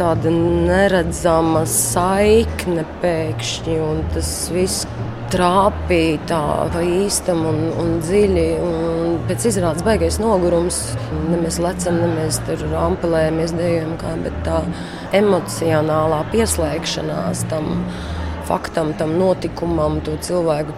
[0.02, 4.88] tāda neredzama saikne pēkšņi, un tas viss
[5.32, 6.42] trāpīja tā
[6.74, 8.46] pa īstam un, un dziļi.
[8.66, 10.82] Un pēc izrādes baigais nogurums.
[11.30, 14.62] Ne mēs lecam, ne mēs tur ampelējamies, dejojam, kā, bet tā
[15.22, 17.86] emocionālā pieslēgšanās tam
[18.50, 20.76] faktam, tam notikumam, to cilvēku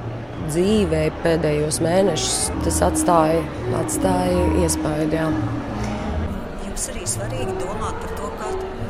[0.51, 3.39] dzīvē pēdējos mēnešus, tas atstāja,
[3.79, 5.07] atstāja iespēju.
[5.15, 5.29] Jā.
[6.67, 8.12] Jums arī svarīgi domāt par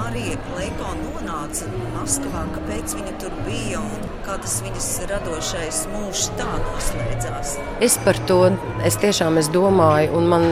[0.03, 6.47] Marija Leiko nonāca Maskavā, kāpēc viņa tur bija un kā tas viņas radošais mūžs tā
[6.59, 7.53] noslēdzās.
[7.87, 8.41] Es par to
[8.83, 10.47] es tiešām es domāju, un man,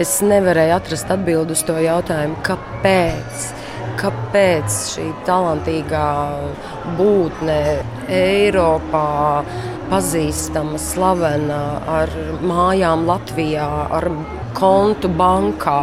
[0.00, 3.50] es nevarēju atrast atbildi uz to jautājumu, kāpēc
[3.98, 6.08] kāpēc šī talantīgā
[6.96, 7.58] būtne
[8.14, 9.42] Eiropā
[9.90, 11.60] pazīstama, slavena,
[11.98, 14.08] ar mājām Latvijā, ar
[14.56, 15.80] kontu bankā.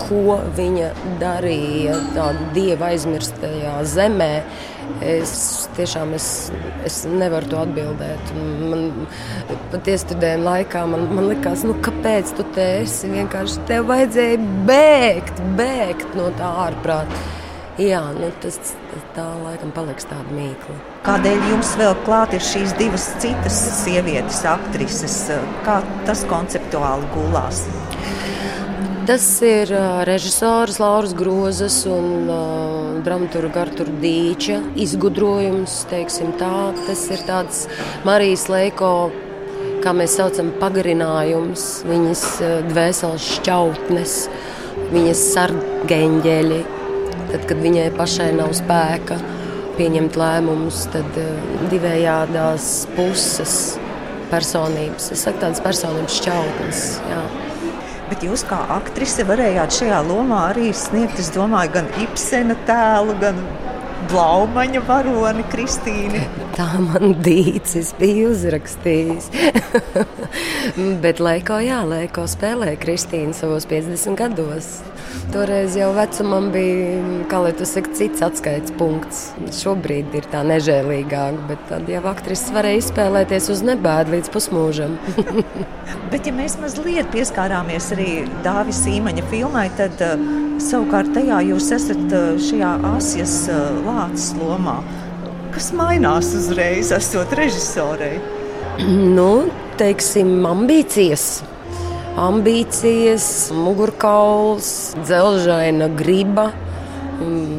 [0.00, 4.32] Ko viņa darīja tādā dieva aizmirstajā zemē,
[5.02, 5.32] es
[5.76, 6.26] tiešām es,
[6.86, 8.34] es nevaru to atbildēt.
[8.70, 9.06] Man
[9.72, 13.10] pat iestudējuma laikā man, man likās, nu, kāpēc tu te esi?
[13.14, 17.24] Vienkārši tev vajadzēja bēgt, bēgt no tā ārprāta.
[17.76, 18.56] Jā, nu, tas,
[19.12, 20.78] tā laikam paliks tāda mīkla.
[21.04, 25.18] Kādēļ jums vēl klāt ir šīs divas citas sievietes, aktrises?
[25.66, 27.66] Kā tas konceptuāli gulās?
[29.06, 29.70] Tas ir
[30.08, 35.84] režisors Lauris Grozas un uh, dramaturga Artur Dīča izgudrojums.
[35.90, 36.52] Tā.
[36.88, 37.64] Tas ir tāds
[38.06, 38.92] Marijas Leiko,
[39.84, 42.24] kā mēs saucam, pagarinājums, viņas
[42.72, 44.16] dvēseles šķautnes,
[44.90, 46.64] viņas sargeņģeļi
[47.26, 49.16] Tad, kad viņai pašai nav spēka
[49.76, 53.56] pieņemt lēmumus, tad uh, divējādās puses
[54.30, 56.84] personības, es saku tādas personības šķautnes.
[57.10, 57.45] Jā.
[58.10, 63.40] Bet jūs kā aktrise varējāt šajā lomā arī sniegt, es domāju, gan Ibsena tēlu, gan
[64.06, 66.20] Blaumaņa varoni Kristīni.
[66.54, 69.30] Tā man dīcis bija uzrakstījis.
[71.02, 74.70] Bet Leiko, jā, Leiko spēlēja Kristīnu savos 50 gados.
[75.32, 77.00] Toreiz jau vecumam bija,
[77.30, 79.22] kā lai tu saki, cits atskaites punkts.
[79.58, 84.94] Šobrīd ir tā nežēlīgāk, bet tad jau aktrises varēja izspēlēties uz nebēdu līdz pusmūžam.
[86.12, 88.10] bet ja mēs mazliet pieskārāmies arī
[88.46, 90.14] Dāvis Sīmaņa filmai, tad uh,
[90.62, 94.78] savukārt tajā jūs esat uh, šajā asjas uh, lācis lomā.
[95.56, 98.16] Kas mainās uzreiz, esot režisorei?
[99.18, 99.30] nu,
[99.80, 101.28] teiksim, ambīcijas
[102.16, 104.68] ambīcijas, mugurkauls,
[105.04, 106.50] dzelžaina griba,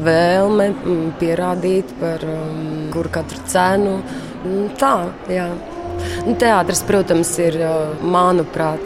[0.06, 0.68] vēlme
[1.18, 3.98] pierādīt par um, kuru katru cenu.
[4.78, 4.94] Tā,
[5.32, 5.48] jā.
[6.26, 7.58] Nu, teātris, protams, ir,
[8.06, 8.82] manuprāt,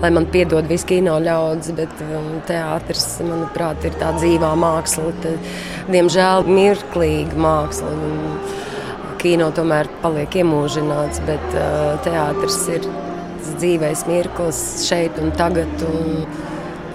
[0.00, 5.10] lai man piedod visi kino ļaudis, bet um, teātris, manuprāt, ir tā dzīvā māksla.
[5.24, 5.36] Te,
[5.90, 7.94] diemžēl mirklīga māksla.
[9.20, 12.86] Kino tomēr paliek iemūžināts, bet uh, teātris ir
[13.40, 15.84] tas dzīvais mirklis šeit un tagad.
[15.88, 16.24] Un,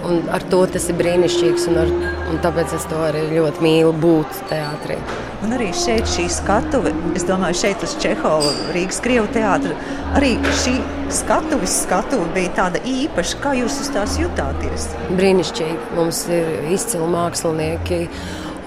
[0.06, 1.92] un ar to tas ir brīnišķīgs, un, ar,
[2.30, 4.98] un tāpēc es to arī ļoti mīlu būt teātrī.
[5.44, 9.74] Un arī šeit šī skatuve, es domāju, šeit uz Čehova, Rīgas Krievu teātra,
[10.16, 10.76] arī šī
[11.12, 13.42] skatuves skatuve bija tāda īpaša.
[13.42, 14.88] Kā jūs uz tās jutāties?
[15.12, 15.78] Brīnišķīgi.
[15.98, 18.02] Mums ir izcili mākslinieki,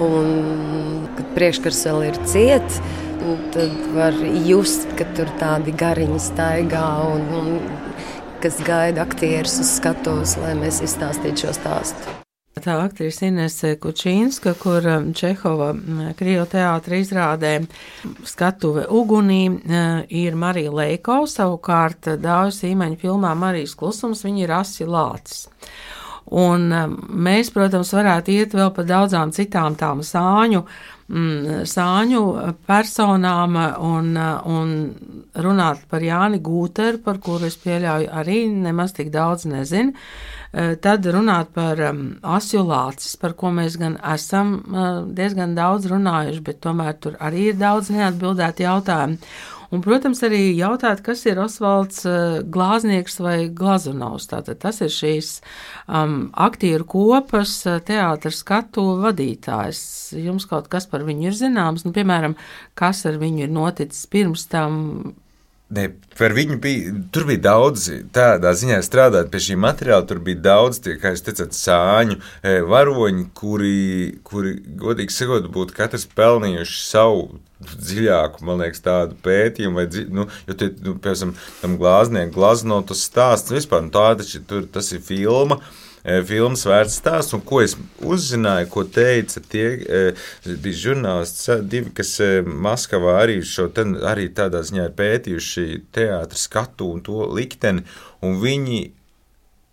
[0.04, 2.84] un priekškars vēl ir ciets
[3.54, 4.16] tad var
[4.48, 7.52] just, ka tur tādi gariņi staigā un, un
[8.44, 12.20] kas gaida aktierus uz skatuves, lai mēs izstāstītu šo stāstu.
[12.60, 15.70] Tā aktrise Inese Kučīnska, kur um, Čehova
[16.20, 17.54] Krievu teātra izrādē
[18.28, 24.88] skatuve ugunī, uh, ir Marija Leiko, savukārt Dāvis Īmaņa filmā Marijas klusums viņa ir Asi
[24.88, 25.48] Lācis.
[26.36, 30.66] Un um, mēs, protams, varētu iet vēl pa daudzām citām tām sāņu,
[31.10, 32.22] mm, sāņu
[32.70, 34.74] personām un, un
[35.36, 39.94] runāt par Jāni Gūteru, par kuru es pieļauju arī nemaz tik daudz nezinu.
[40.50, 44.56] Eh, tad runāt par um, asjulācis, par ko mēs gan esam
[45.14, 49.20] diezgan daudz runājuši, bet tomēr tur arī ir daudz neatbildētu jautājumu.
[49.70, 54.26] Un, protams, arī jautāt, kas ir Osvalds uh, Glāznieks vai Glazunovs.
[54.32, 55.36] Tātad tas ir šīs
[55.86, 59.82] um, aktieru kopas uh, teātras skatu vadītājs.
[60.18, 62.34] Jums kaut kas par viņu ir zināms, nu, piemēram,
[62.74, 64.80] kas ar viņu ir noticis pirms tam
[65.70, 65.84] Ne,
[66.18, 67.84] par viņu bija, tur bija daudz,
[68.16, 70.08] tādā ziņā strādāt pie šī materiāla.
[70.10, 73.76] Tur bija daudz, tie, kā jūs teicāt, sāņu e, varoņi, kuri,
[74.26, 77.28] kuri godīgi sakot, būtu katrs pelnījuši savu
[77.70, 83.06] dziļāku, man liekas, tādu pētījumu, vai, dzi, nu, jo, tie, nu, piemēram, tam glāzniekam, glaznotas
[83.06, 87.62] stāsts, vispār, nu, tā taču tur, tas ir filma, uh, filmas vērts stāsts, un ko
[87.64, 87.76] es
[88.06, 90.02] uzzināju, ko teica tie e,
[90.48, 96.48] bija žurnālisti, divi, kas e, Maskavā arī šo ten, arī tādā ziņā ir pētījuši teātris
[96.48, 97.86] skatu un to likteni,
[98.26, 98.82] un viņi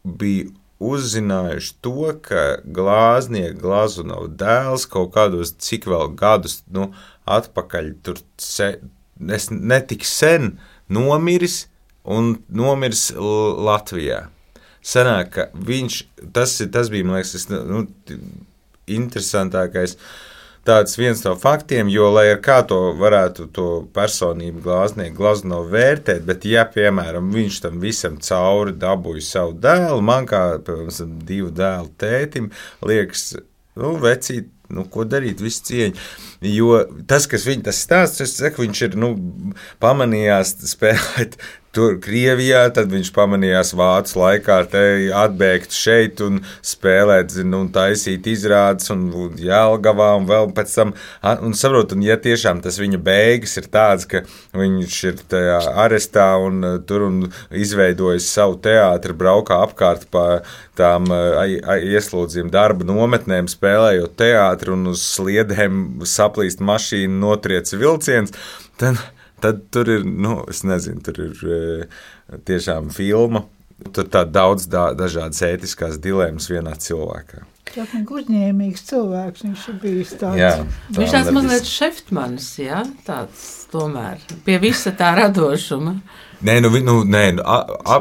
[0.07, 0.51] bija
[0.83, 6.91] uzzinājuši to, ka glāznieka Glazunova dēls kaut kādos cik vēl gadus nu,
[7.25, 8.75] atpakaļ tur se,
[9.17, 10.57] netik sen
[10.93, 11.65] nomiris
[12.05, 14.27] un nomiris Latvijā
[14.87, 15.99] sanāk, ka viņš,
[16.37, 17.85] tas, tas bija, man liekas, tas, nu,
[18.99, 19.97] interesantākais.
[20.67, 26.25] Tāds viens no faktiem, jo, lai ar kā to varētu to personību glāznieku glazno vērtēt,
[26.27, 31.93] bet, ja, piemēram, viņš tam visam cauri dabūja savu dēlu, man kā, piemēram, divu dēlu
[32.03, 32.51] tētim,
[32.83, 33.29] liekas,
[33.79, 36.03] nu, vecīt, nu, ko darīt, visu cieņu.
[36.51, 39.13] Jo tas, kas viņa tas stāsts, es saku, viņš ir nu,
[39.83, 41.39] pamanījās spēlēt
[41.77, 44.59] tur Krievijā, tad viņš pamanījās vācu laikā
[45.21, 49.05] atbēgt šeit un spēlēt, zinu, un taisīt izrādes un
[49.41, 50.95] Jālgavā un vēl pēc tam,
[51.45, 54.25] un saprot, un ja tiešām tas viņa beigas ir tāds, ka
[54.57, 57.19] viņš ir tajā arestā un tur un
[57.51, 60.41] izveidojis savu teātri, braukā apkārt pa
[60.79, 68.33] tām ieslūdzījuma darba nometnēm, spēlējot teātri un uz sliedēm saplīst mašīna, notriec vilciens,
[68.81, 69.01] tad
[69.47, 71.61] tad tur ir, nu, es nezinu, tur ir e,
[72.49, 73.47] tiešām filma.
[73.93, 77.43] Tur tā daudz da, dažādas ētiskās dilemmas vienā cilvēkā.
[77.77, 80.39] Ļoti uzņēmīgs cilvēks viņš ir bijis tāds.
[80.41, 83.43] Jā, tā viņš tāds mazliet šeftmanis, jā, tāds
[83.73, 85.99] tomēr pie visa tā radošuma.
[86.45, 87.97] Nē, nu, nu, nē nu, a, a,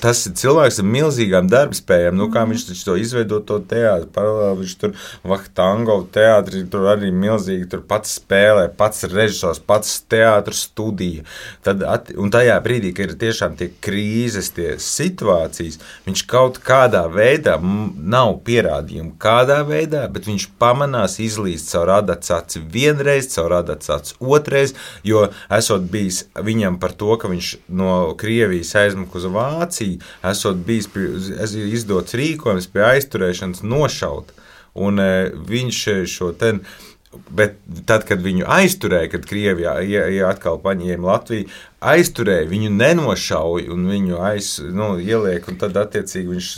[0.00, 2.16] tas ir cilvēks ar milzīgām darbspējām.
[2.18, 4.08] Nu, kā viņš to izveido, to teātri.
[4.16, 10.64] Paralēli viņš tur Vahtango teātrī tur arī milzīgi tur pats spēlē, pats režisors, pats teātris
[10.66, 11.22] studija.
[11.66, 15.78] Tad, at, un tajā brīdī, kad ir tiešām tie krīzes, tie situācijas,
[16.08, 23.30] viņš kaut kādā veidā nav pierādījumu, kādā veidā, bet viņš pamanās izlīst caur adacaci vienreiz,
[23.36, 24.74] caur adacaci otrais,
[25.06, 30.00] jo esot bijis viņam par to, ka viņš no Krievijas aizmuka uz Vāciju,
[30.32, 30.90] esot bijis
[31.66, 34.34] izdots rīkojums pie aizturēšanas nošaut.
[34.76, 35.10] Un e,
[35.48, 36.64] viņš šo ten
[37.30, 37.54] Bet
[37.88, 41.48] tad, kad viņu aizturēja, kad Krievijā ja, ja atkal paņēma Latviju,
[41.80, 46.50] aizturēja, viņu nenošauja un viņu aiz, nu, ieliek, un tad attiecīgi viņš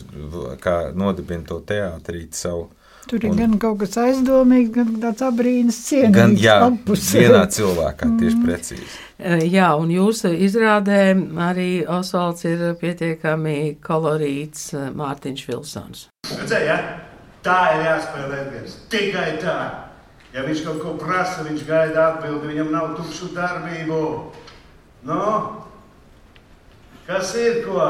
[0.98, 2.68] nodibina to teātrīt savu.
[3.08, 6.12] Tur ir un, gan kaut kas aizdomīgs, gan tāds abrīnas cienīgs.
[6.12, 7.06] Gan, jā, apus.
[7.16, 8.42] vienā cilvēkā tieši mm.
[8.44, 8.88] precīzi.
[9.18, 11.00] Eh, jā, un jūsu izrādē
[11.46, 16.04] arī Osvalds ir pietiekami kolorīts eh, Mārtiņš Vilsons.
[16.34, 16.78] Redzēji, ja?
[17.48, 18.76] Tā ir jāspēlē Edgars.
[18.92, 19.58] Tikai tā.
[20.34, 24.00] Ja viņš kaut ko prasa, viņš gaida atbildi, viņam nav tukšu darbību.
[25.08, 25.22] Nu,
[27.08, 27.80] kas ir ko?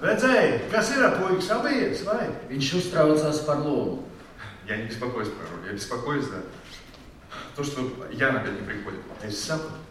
[0.00, 2.30] Redzēji, kas ir puikas abies, vai?
[2.48, 4.06] Viņš uztraucās par lomu.
[4.66, 6.42] Я не беспокоюсь про роль, я беспокоюсь за
[7.56, 9.00] то, что Яна опять не приходит.
[9.22, 9.82] Es saprotu,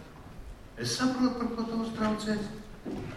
[0.78, 2.40] es saprotu, par ko tu uztraucies.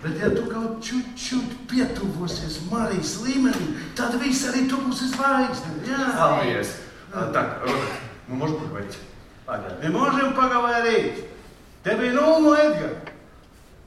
[0.03, 5.86] Bet, ja tu kaut čut-čut pietuvosies Marijas līmenī, tad viss arī tu būsi zvaigzne.
[5.86, 6.80] Jā, Paldies.
[7.12, 7.92] А, так, Роберт,
[8.26, 8.98] мы можем поговорить?
[9.82, 11.24] Мы можем поговорить.
[11.82, 13.00] Tev bija nulle no Edgara.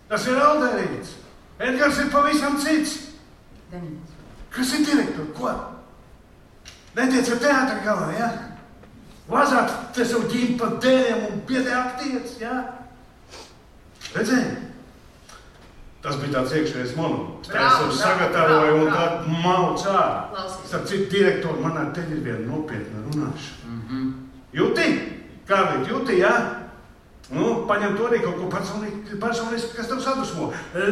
[0.08, 1.16] Tas ir Alderīts.
[1.61, 2.97] Edgars ir pavisam cits.
[3.71, 4.17] Demons.
[4.51, 5.35] Kas ir direktors?
[5.37, 5.53] Ko?
[6.97, 8.31] Netiec ar teātri galā, ja?
[9.31, 12.57] Vazāt te savu ģimpi pa dēļiem un piedē aktiec, ja?
[14.15, 14.57] Redzēji?
[16.01, 17.51] Tas bija tāds iekšējais monologs.
[17.53, 20.47] Tā es jau sagatavoju un tad mauc ārā.
[20.65, 23.69] Starp citu, direktori, man ar tevi ir viena nopietna runāšana.
[23.69, 24.11] Mm -hmm.
[24.57, 24.89] Jūti?
[25.47, 26.33] Kārlīt, jūti, jā?
[26.33, 26.60] Ja?
[27.31, 30.51] Nu, paņem to arī kaut ko personīgi, personīgi kas tev sadusmo.
[30.75, 30.89] E,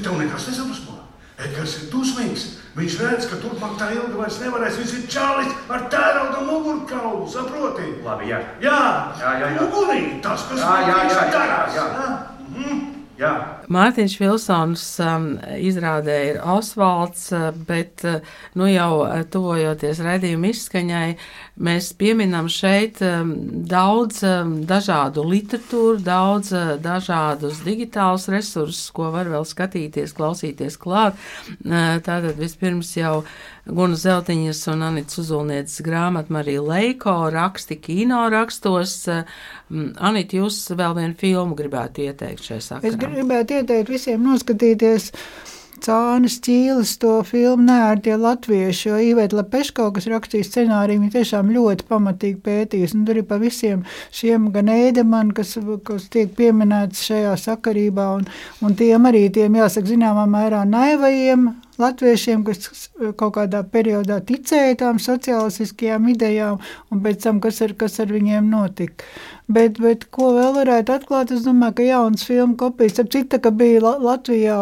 [0.00, 0.96] tev nekas nesadusmo.
[1.40, 2.46] Edgars ir dusmīgs.
[2.76, 4.76] Viņš redz, ka turpmāk tā ilgi vairs nevarēs.
[4.80, 7.88] Viņš ir čālis ar tērauda mugurkaulu, saproti?
[8.04, 8.40] Labi, jā.
[8.60, 8.80] Jā,
[9.20, 9.64] Jā, jā, jā.
[9.66, 11.74] Ugunī, tas, kas Jā, jā, jā, jā, darās.
[11.74, 11.86] jā.
[12.50, 12.84] Mhm.
[13.20, 13.32] Jā.
[13.70, 15.26] Mārtiņš Vilsons um,
[15.62, 18.18] izrādē ir Osvalds, uh, bet uh,
[18.58, 21.04] nu jau uh, tuvojoties redzījuma izskaņai,
[21.62, 23.30] mēs pieminam šeit um,
[23.70, 31.14] daudz um, dažādu literatūru, daudz uh, dažādus digitālus resursus, ko var vēl skatīties, klausīties klāt.
[31.62, 33.20] Uh, tātad vispirms jau
[33.70, 38.96] Guna Zeltiņas un Anita Uzulnieces grāmata Marija Leiko raksti kino rakstos.
[39.06, 39.22] Uh,
[40.02, 42.90] Anita, jūs vēl vienu filmu gribētu ieteikt šajā sakarā?
[42.90, 45.10] Es gribētu ieteikt visiem noskatīties
[45.80, 51.86] Cānas ķīles to filmu Nērtie latvieši, jo Īvēta Lepeško, kas rakstīja scenāriju, viņa tiešām ļoti
[51.88, 52.92] pamatīgi pētījis.
[52.98, 55.54] Un tur ir pa visiem šiem gan ēdeman, kas,
[55.86, 58.28] kas tiek pieminēts šajā sakarībā, un,
[58.60, 61.48] un tiem arī tiem, jāsaka, zināmā mērā naivajiem
[61.82, 66.60] latviešiem, kas kaut kādā periodā ticēja tām sociālistiskajām idejām,
[66.90, 69.06] un pēc tam, kas ar, kas ar viņiem notika.
[69.50, 73.40] Bet, bet ko vēl varētu atklāt, es domāju, ka jaunas filmu kopijas, ap cik tā,
[73.42, 74.60] ka bija La Latvijā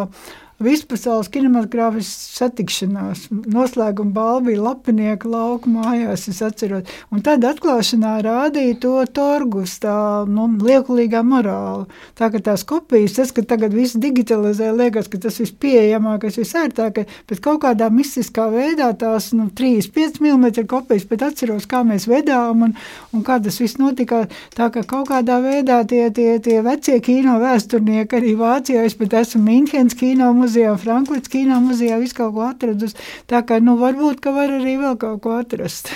[0.58, 3.28] Vispasaules kinematogrāfiskas satikšanās.
[3.30, 6.88] Noslēguma balva bija Lapinieka lauka mājās, es atceros.
[7.14, 9.94] Un tad atklāšanā rādīja to torgus, tā
[10.26, 11.86] nu, liekulīgā morāla.
[12.18, 17.14] Tā kā tās kopijas, tas, ka tagad viss digitalizē, liekas, ka tas viss pieejamākais, visērtākais,
[17.30, 22.66] bet kaut kādā mistiskā veidā tās nu, 3-5 mm kopijas, bet atceros, kā mēs vedām
[22.66, 22.74] un,
[23.14, 24.24] un kā tas viss notika.
[24.58, 29.20] Tā kā kaut kādā veidā tie, tie, tie vecie kino vēsturnieki arī Vācijā, es pat
[29.22, 30.47] esmu Minhenes kino muzejā,
[30.80, 32.96] Frankfurts kino muzejā, visu kaut ko atradus.
[33.30, 35.92] Tā kā, nu, varbūt, ka var arī vēl kaut ko atrast.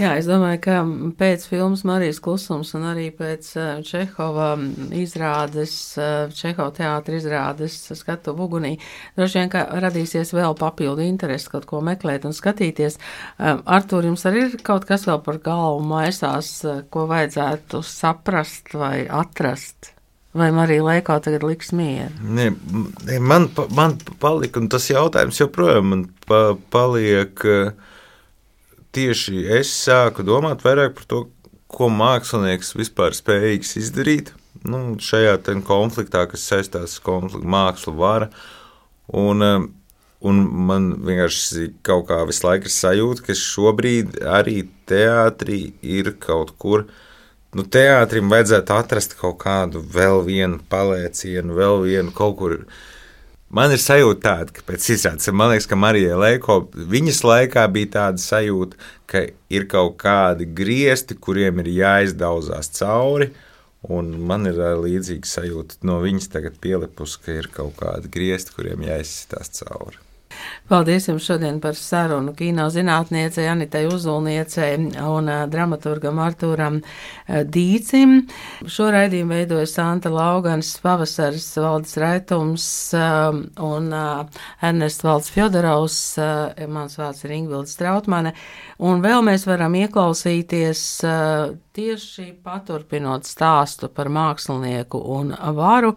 [0.00, 0.74] Jā, es domāju, ka
[1.18, 4.54] pēc filmas Marijas klusums un arī pēc uh, Čehova
[4.96, 8.78] izrādes, uh, Čehova teātra izrādes skatu ugunī,
[9.18, 12.96] droši vien, ka radīsies vēl papildu interesi kaut ko meklēt un skatīties.
[13.36, 16.54] Um, Artur, jums arī ir kaut kas vēl par galvu maisās,
[16.88, 19.92] ko vajadzētu saprast vai atrast?
[20.36, 22.12] Vai Marija Leikā tagad liks mieru?
[22.22, 22.52] Ne,
[23.18, 27.42] man, man palika, un tas jautājums joprojām man pa, paliek.
[28.94, 31.24] Tieši es sāku domāt vairāk par to,
[31.70, 34.32] ko mākslinieks vispār spējīgs izdarīt
[34.66, 38.30] nu, šajā konfliktā, kas saistās ar mākslu vara.
[39.10, 39.42] Un,
[40.20, 46.54] un man vienkārši kaut kā visu laiku ir sajūta, ka šobrīd arī teātrī ir kaut
[46.58, 46.86] kur
[47.56, 52.56] nu, teātrim vajadzētu atrast kaut kādu vēl vienu paliecienu, vēl vienu kaut kur.
[53.50, 56.60] Man ir sajūta tāda, ka pēc izrādes, man liekas, ka Marijai Leiko
[56.92, 58.78] viņas laikā bija tāda sajūta,
[59.10, 63.32] ka ir kaut kādi griesti, kuriem ir jāizdauzās cauri.
[63.90, 68.84] Un man ir līdzīga sajūta no viņas tagad pielipus, ka ir kaut kādi griesti, kuriem
[68.86, 69.98] jāizsitās cauri.
[70.70, 78.16] Paldies jums šodien par sarunu kino zinātniecei Anitai Uzulniecei un uh, dramaturgam Artūram uh, Dīcim.
[78.70, 83.32] Šo raidījumu veidoja Santa Laugans, Pavasaris Valdis Raitums uh,
[83.66, 83.90] un
[84.62, 85.98] Ernests Valds Fjodorovs.
[86.70, 88.34] Mans vārds ir Ingvilds Trautmane.
[88.80, 90.84] Un vēl mēs varam ieklausīties
[91.76, 95.92] tieši paturpinot stāstu par mākslinieku un varu,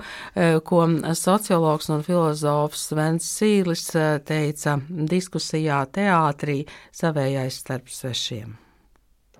[0.67, 0.81] ko
[1.17, 3.87] sociologs un filozofs Svens Sīlis
[4.25, 6.63] teica diskusijā teātrī
[6.95, 8.59] savējais starp svešiem.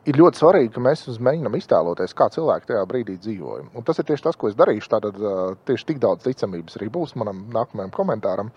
[0.04, 3.70] Ir ļoti svarīgi, ka mēs mēģinām iztēloties, kā cilvēki tajā brīdī dzīvoja.
[3.72, 4.90] Un tas ir tieši tas, ko es darīšu.
[4.92, 5.20] Tātad
[5.70, 8.52] tieši tik daudz ticamības arī būs manam nākamajam komentāram.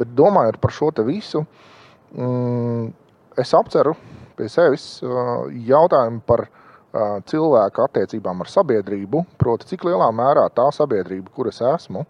[0.00, 1.44] Bet domājot par šo visu,
[2.16, 2.86] mm,
[3.44, 3.92] es apceru
[4.38, 6.46] pie sevis jautājumu par
[7.28, 9.24] cilvēku attiecībām ar sabiedrību.
[9.36, 12.06] Proti, cik lielā mērā tā sabiedrība, kur es esmu,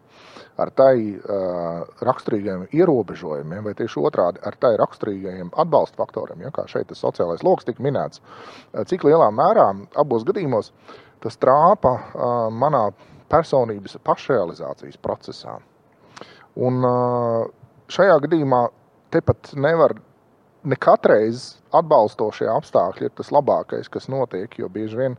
[0.60, 6.66] ar tai uh, raksturīgiem ierobežojumiem, vai tieši otrādi ar tai raksturīgiem atbalsta faktoriem, ja, kā
[6.70, 9.66] šeit tas sociālais lokus tika minēts, uh, cik lielā mērā
[9.98, 10.70] abos gadījumos
[11.24, 12.86] tas trāpa uh, manā
[13.32, 15.58] personības pašrealizācijas procesā.
[16.54, 17.46] Un uh,
[17.90, 18.66] šajā gadījumā
[19.14, 19.96] tepat nevar
[20.64, 25.18] ne katreiz atbalstošie apstākļi ir tas labākais, kas notiek, jo bieži vien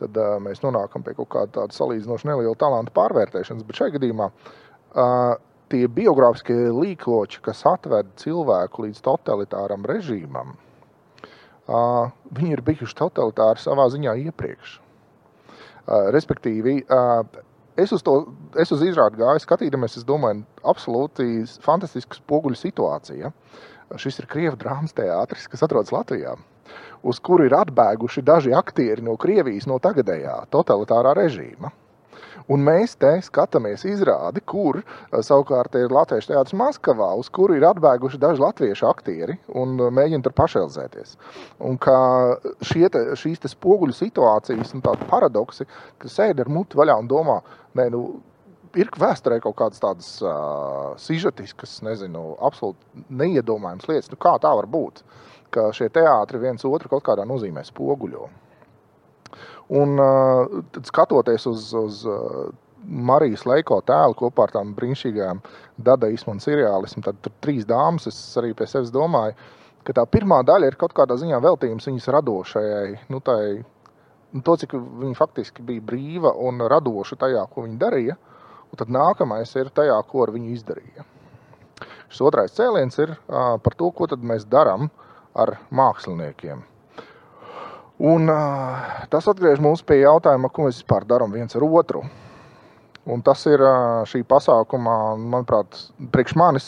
[0.00, 4.28] tad, uh, mēs nonākam pie kaut kāda salīdzinoši neliela talantu pārvērtēšanas, bet šajā gadījumā
[4.94, 5.34] uh,
[5.72, 13.88] tie biogrāfiskie līkloči, kas atved cilvēku līdz totalitāram režīmam, uh, viņi ir bijuši totalitāri savā
[13.92, 14.78] ziņā iepriekš.
[14.78, 17.26] Uh, respektīvi, uh,
[17.80, 18.16] es uz to
[18.60, 23.32] es uz izrādi gāju, skatīdamies, es domāju, absolūti fantastisks spoguļu situācija.
[24.00, 26.32] Šis ir Krievijas drāmas teātris, kas atrodas Latvijā,
[27.04, 31.70] uz kuru ir atbēguši daži aktieri no Krievijas, no tagadējā totalitārā režīma.
[32.52, 37.66] Un mēs te skatāmies izrādi, kur eh, savukārt ir Latvijas teātris Maskavā, uz kuru ir
[37.68, 41.16] atbēguši daži latviešu aktieri un eh, mēģina tur pašrealizēties.
[41.64, 41.98] Un kā
[42.60, 45.68] te, šīs te spoguļu situācijas un tādi paradoksi,
[45.98, 47.40] ka sēdi ar muti vaļā un domā,
[47.78, 48.04] nē, nu,
[48.78, 54.10] ir vēsturē kaut kādas tādas uh, sižetiskas, nezinu, absolūti neiedomājamas lietas.
[54.12, 55.04] Nu, kā tā var būt?
[55.54, 58.26] Ka šie teātri viens otru kaut kādā nozīmē spoguļo.
[59.72, 59.96] Un
[60.84, 62.00] skatoties uz, uz
[62.84, 65.40] Marijas Leiko tēlu kopā ar tām brīnišķīgām
[65.86, 69.36] dadaismu un seriālismu, tad tur trīs dāmas, es arī pie sevis domāju,
[69.84, 73.40] ka tā pirmā daļa ir kaut kādā ziņā veltījums viņas radošajai, nu, tai,
[74.34, 78.18] nu, to, cik viņa faktiski bija brīva un radoša tajā, ko viņa darīja,
[78.70, 81.08] un tad nākamais ir tajā, ko ar viņu izdarīja.
[82.12, 84.90] Šis otrais cēliens ir uh, par to, ko mēs darām
[85.34, 86.62] ar māksliniekiem.
[88.02, 88.26] Un,
[89.10, 92.02] tas atgriež mūs pie jautājuma, ko mēs vispār darām viens ar otru.
[93.06, 93.62] Un tas ir
[94.10, 95.78] šī pasākuma, manuprāt,
[96.10, 96.66] priekš manis,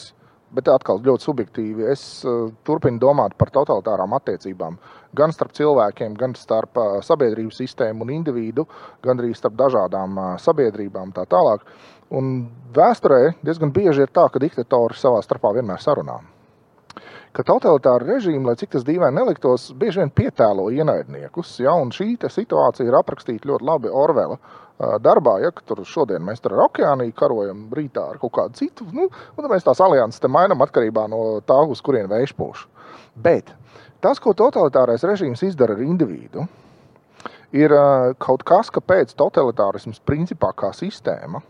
[0.55, 1.89] bet atkal ļoti subjektīvi.
[1.91, 2.23] Es
[2.69, 4.77] turpinu domāt par totalitārām attiecībām.
[5.17, 8.69] Gan starp cilvēkiem, gan starp sabiedrības sistēmu un individu,
[9.03, 11.67] gan arī starp dažādām sabiedrībām tā tālāk.
[12.15, 12.47] Un
[12.77, 16.21] vēsturē diezgan bieži ir tā, ka diktatori savā starpā vienmēr sarunā
[17.37, 21.59] ka totalitāra režīma, lai cik tas dīvaini neliktos, bieži vien pietēlo ienaidniekus.
[21.61, 24.39] Ja, šī situācija ir aprakstīta ļoti labi Orvela
[25.01, 28.87] darbā, ja tur šodien mēs tur ar okeāniju karojam, rītā ar kaut kādu citu.
[28.93, 32.67] Nu, tad mēs tās alianses te mainām atkarībā no tā, uz kurien vējš pūš.
[33.17, 33.53] Bet
[34.05, 36.45] tas, ko totalitārais režīms izdara ar individu,
[37.57, 37.73] ir
[38.21, 41.41] kaut kas, kāpēc totalitārisms principā kā sistēma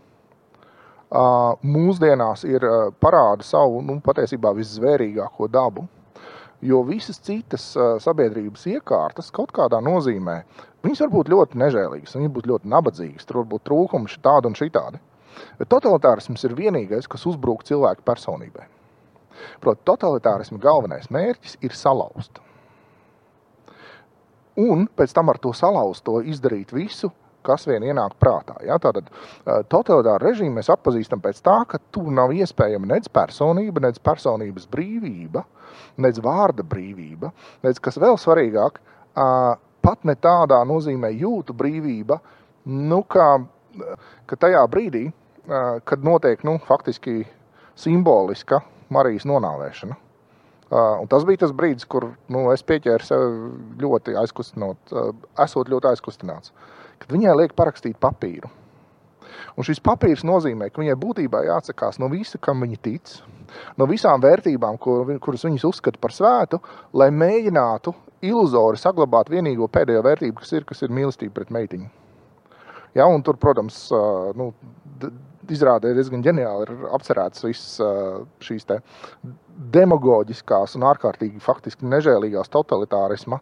[1.11, 2.65] mūsdienās ir
[2.99, 5.87] parāda savu nu, patiesībā viszvērīgāko dabu.
[6.61, 7.69] Jo visas citas
[8.01, 10.39] sabiedrības iekārtas kaut kādā nozīmē,
[10.81, 14.49] viņas var būt ļoti nežēlīgas, viņas var būt ļoti nabadzīgas, tur var būt trūkumi tādi
[14.49, 14.99] un šitādi.
[15.59, 18.65] Bet totalitārisms ir vienīgais, kas uzbrūk cilvēku personībai.
[19.61, 22.41] Proti, totalitārisma galvenais mērķis ir salauzt.
[24.57, 27.11] Un pēc tam ar to salauzto izdarīt visu,
[27.47, 28.57] kas vien ienāk prātā.
[28.67, 28.79] Ja?
[28.81, 29.09] Tātad
[29.71, 35.45] totalitāru režīmu mēs atpazīstam pēc tā, ka tur nav iespējama nec personība, nec personības brīvība,
[36.03, 37.31] nec vārda brīvība,
[37.65, 38.81] nec kas vēl svarīgāk,
[39.87, 42.19] pat ne tādā nozīmē jūtu brīvība,
[42.67, 43.29] nu, ka,
[44.27, 45.07] ka tajā brīdī,
[45.87, 47.21] kad notiek nu, faktiski
[47.79, 48.61] simboliska
[48.93, 49.97] Marijas nonāvēšana.
[50.67, 53.21] Uh, tas bija tas brīdis, kur nu, es pieķēru sev
[53.79, 56.51] ļoti aizkustinot, uh, esot ļoti aizkustināts.
[57.01, 58.49] Kad viņai liek parakstīt papīru.
[59.57, 63.13] Un šis papīrs nozīmē, ka viņai būtībā jāatsakās no visa, kam viņa tic,
[63.77, 66.59] no visām vērtībām, kur, kuras viņas uzskata par svētu,
[66.97, 67.93] lai mēģinātu
[68.27, 71.89] iluzori saglabāt vienīgo pēdējo vērtību, kas ir, kas ir mīlestība pret meitiņu.
[72.97, 73.87] Ja, un tur, protams,
[74.37, 74.51] nu,
[75.53, 77.77] izrādē diezgan ģeniāli ir apcerēts visas
[78.43, 78.67] šīs
[79.73, 83.39] demagoģiskās un ārkārtīgi faktiski nežēlīgās totalitārisma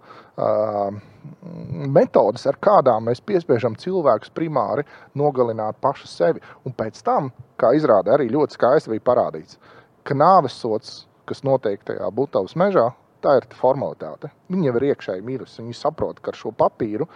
[1.96, 4.86] metodas, ar kādām mēs piespiežam cilvēkus primāri
[5.18, 6.44] nogalināt pašu sevi.
[6.66, 7.32] Un pēc tam,
[7.62, 9.60] kā izrādē arī ļoti skaisti bija parādīts,
[10.06, 12.92] ka nāves sots, kas notiek tajā Butavas mežā,
[13.26, 14.30] tā ir formalitāte.
[14.54, 17.10] Viņi jau ir iekšēji mirusi, viņi saprot, ka ar šo papīru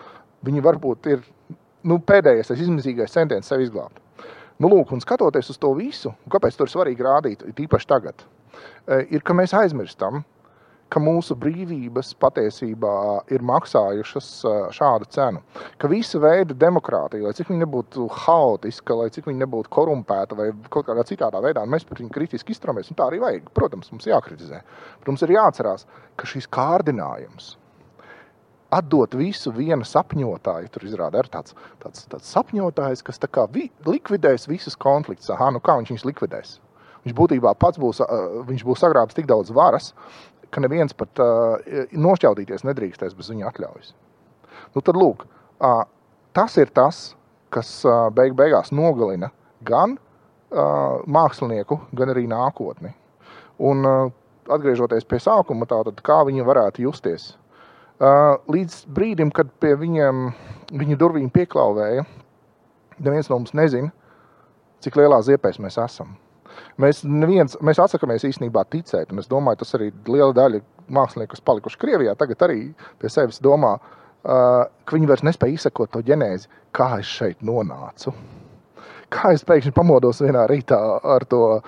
[0.46, 1.26] viņi varbūt ir
[1.84, 4.02] nu, pēdējais izmisīgais centiens sevi izglābt.
[4.60, 8.26] Nu, lūk, un skatoties uz to visu, kāpēc to ir svarīgi rādīt, tīpaši tagad,
[8.92, 10.26] e, ir, ka mēs aizmirstam,
[10.92, 12.96] ka mūsu brīvības patiesībā
[13.32, 15.40] ir maksājušas e, šādu cenu.
[15.80, 20.50] Ka visa veida demokrātija, lai cik viņa nebūtu haotiska, lai cik viņa nebūtu korumpēta vai
[20.68, 23.48] kaut kādā citādā veidā, mēs par viņu kritiski izturamies, tā arī vajag.
[23.56, 24.60] Protams, mums jākritizē.
[25.06, 25.88] Protams, ir jāatcerās,
[26.20, 27.54] ka šis kārdinājums
[28.74, 30.70] atdot visu viena sapņotāja.
[30.74, 35.30] Tur izrādās tāds, tāds, tāds sapņotājs, kas kā vi, likvidēs visus konfliktus.
[35.34, 36.58] Aha, nu kā viņš viņus likvidēs?
[37.06, 38.02] Viņš būtībā pats būs,
[38.50, 39.94] viņš būs sagrābis tik daudz varas,
[40.52, 43.94] ka neviens pat uh, nošķaudīties nedrīkstēs bez viņa atļaujas.
[44.76, 45.26] Nu, tad, lūk,
[45.64, 45.84] uh,
[46.36, 47.14] tas ir tas,
[47.54, 49.32] kas uh, beig beigās nogalina
[49.66, 52.92] gan uh, mākslinieku, gan arī nākotni.
[53.60, 54.12] Un, uh,
[54.50, 57.32] atgriežoties pie sākuma, tātad, kā viņi varētu justies
[58.00, 60.30] Līdz brīdim, kad pie viņiem
[60.80, 62.06] viņu durvīm pieklauvēja,
[63.04, 63.92] neviens no mums nezina,
[64.80, 66.16] cik lielā ziepēs mēs esam.
[66.80, 70.62] Mēs, neviens, mēs atsakāmies īstenībā ticēt, un es domāju, tas arī liela daļa
[70.96, 72.62] mākslinieku, kas palikuši Krievijā, tagad arī
[73.02, 73.76] pie sevis domā,
[74.24, 78.16] ka viņi vairs nespēja izsekot to ģenēzi, kā es šeit nonācu.
[79.12, 81.60] Kā es pēkšņi pamodos vienā rītā ar to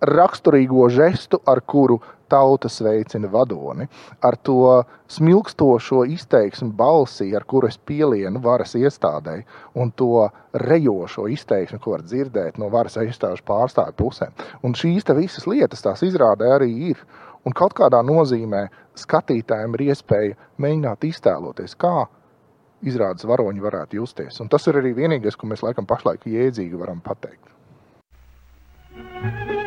[0.00, 3.86] raksturīgo žestu, ar kuru tauta sveicina vadoni,
[4.22, 10.26] ar to smilkstošo izteiksmi balsī, ar kuru es pielienu varas iestādēji, un to
[10.66, 14.34] rejošo izteiksmi, ko var dzirdēt no varas iestāžu pārstāvju pusēm.
[14.66, 17.02] Un šīs visas lietas tās izrādē arī ir.
[17.46, 18.66] Un kaut kādā nozīmē
[18.98, 22.08] skatītājiem ir iespēja mēģināt iztēloties, kā
[22.82, 24.40] izrādes varoņi varētu justies.
[24.42, 27.52] Un tas ir arī vienīgais, ko mēs laikam pašlaik jēdzīgi varam pateikt.
[28.96, 29.65] thank you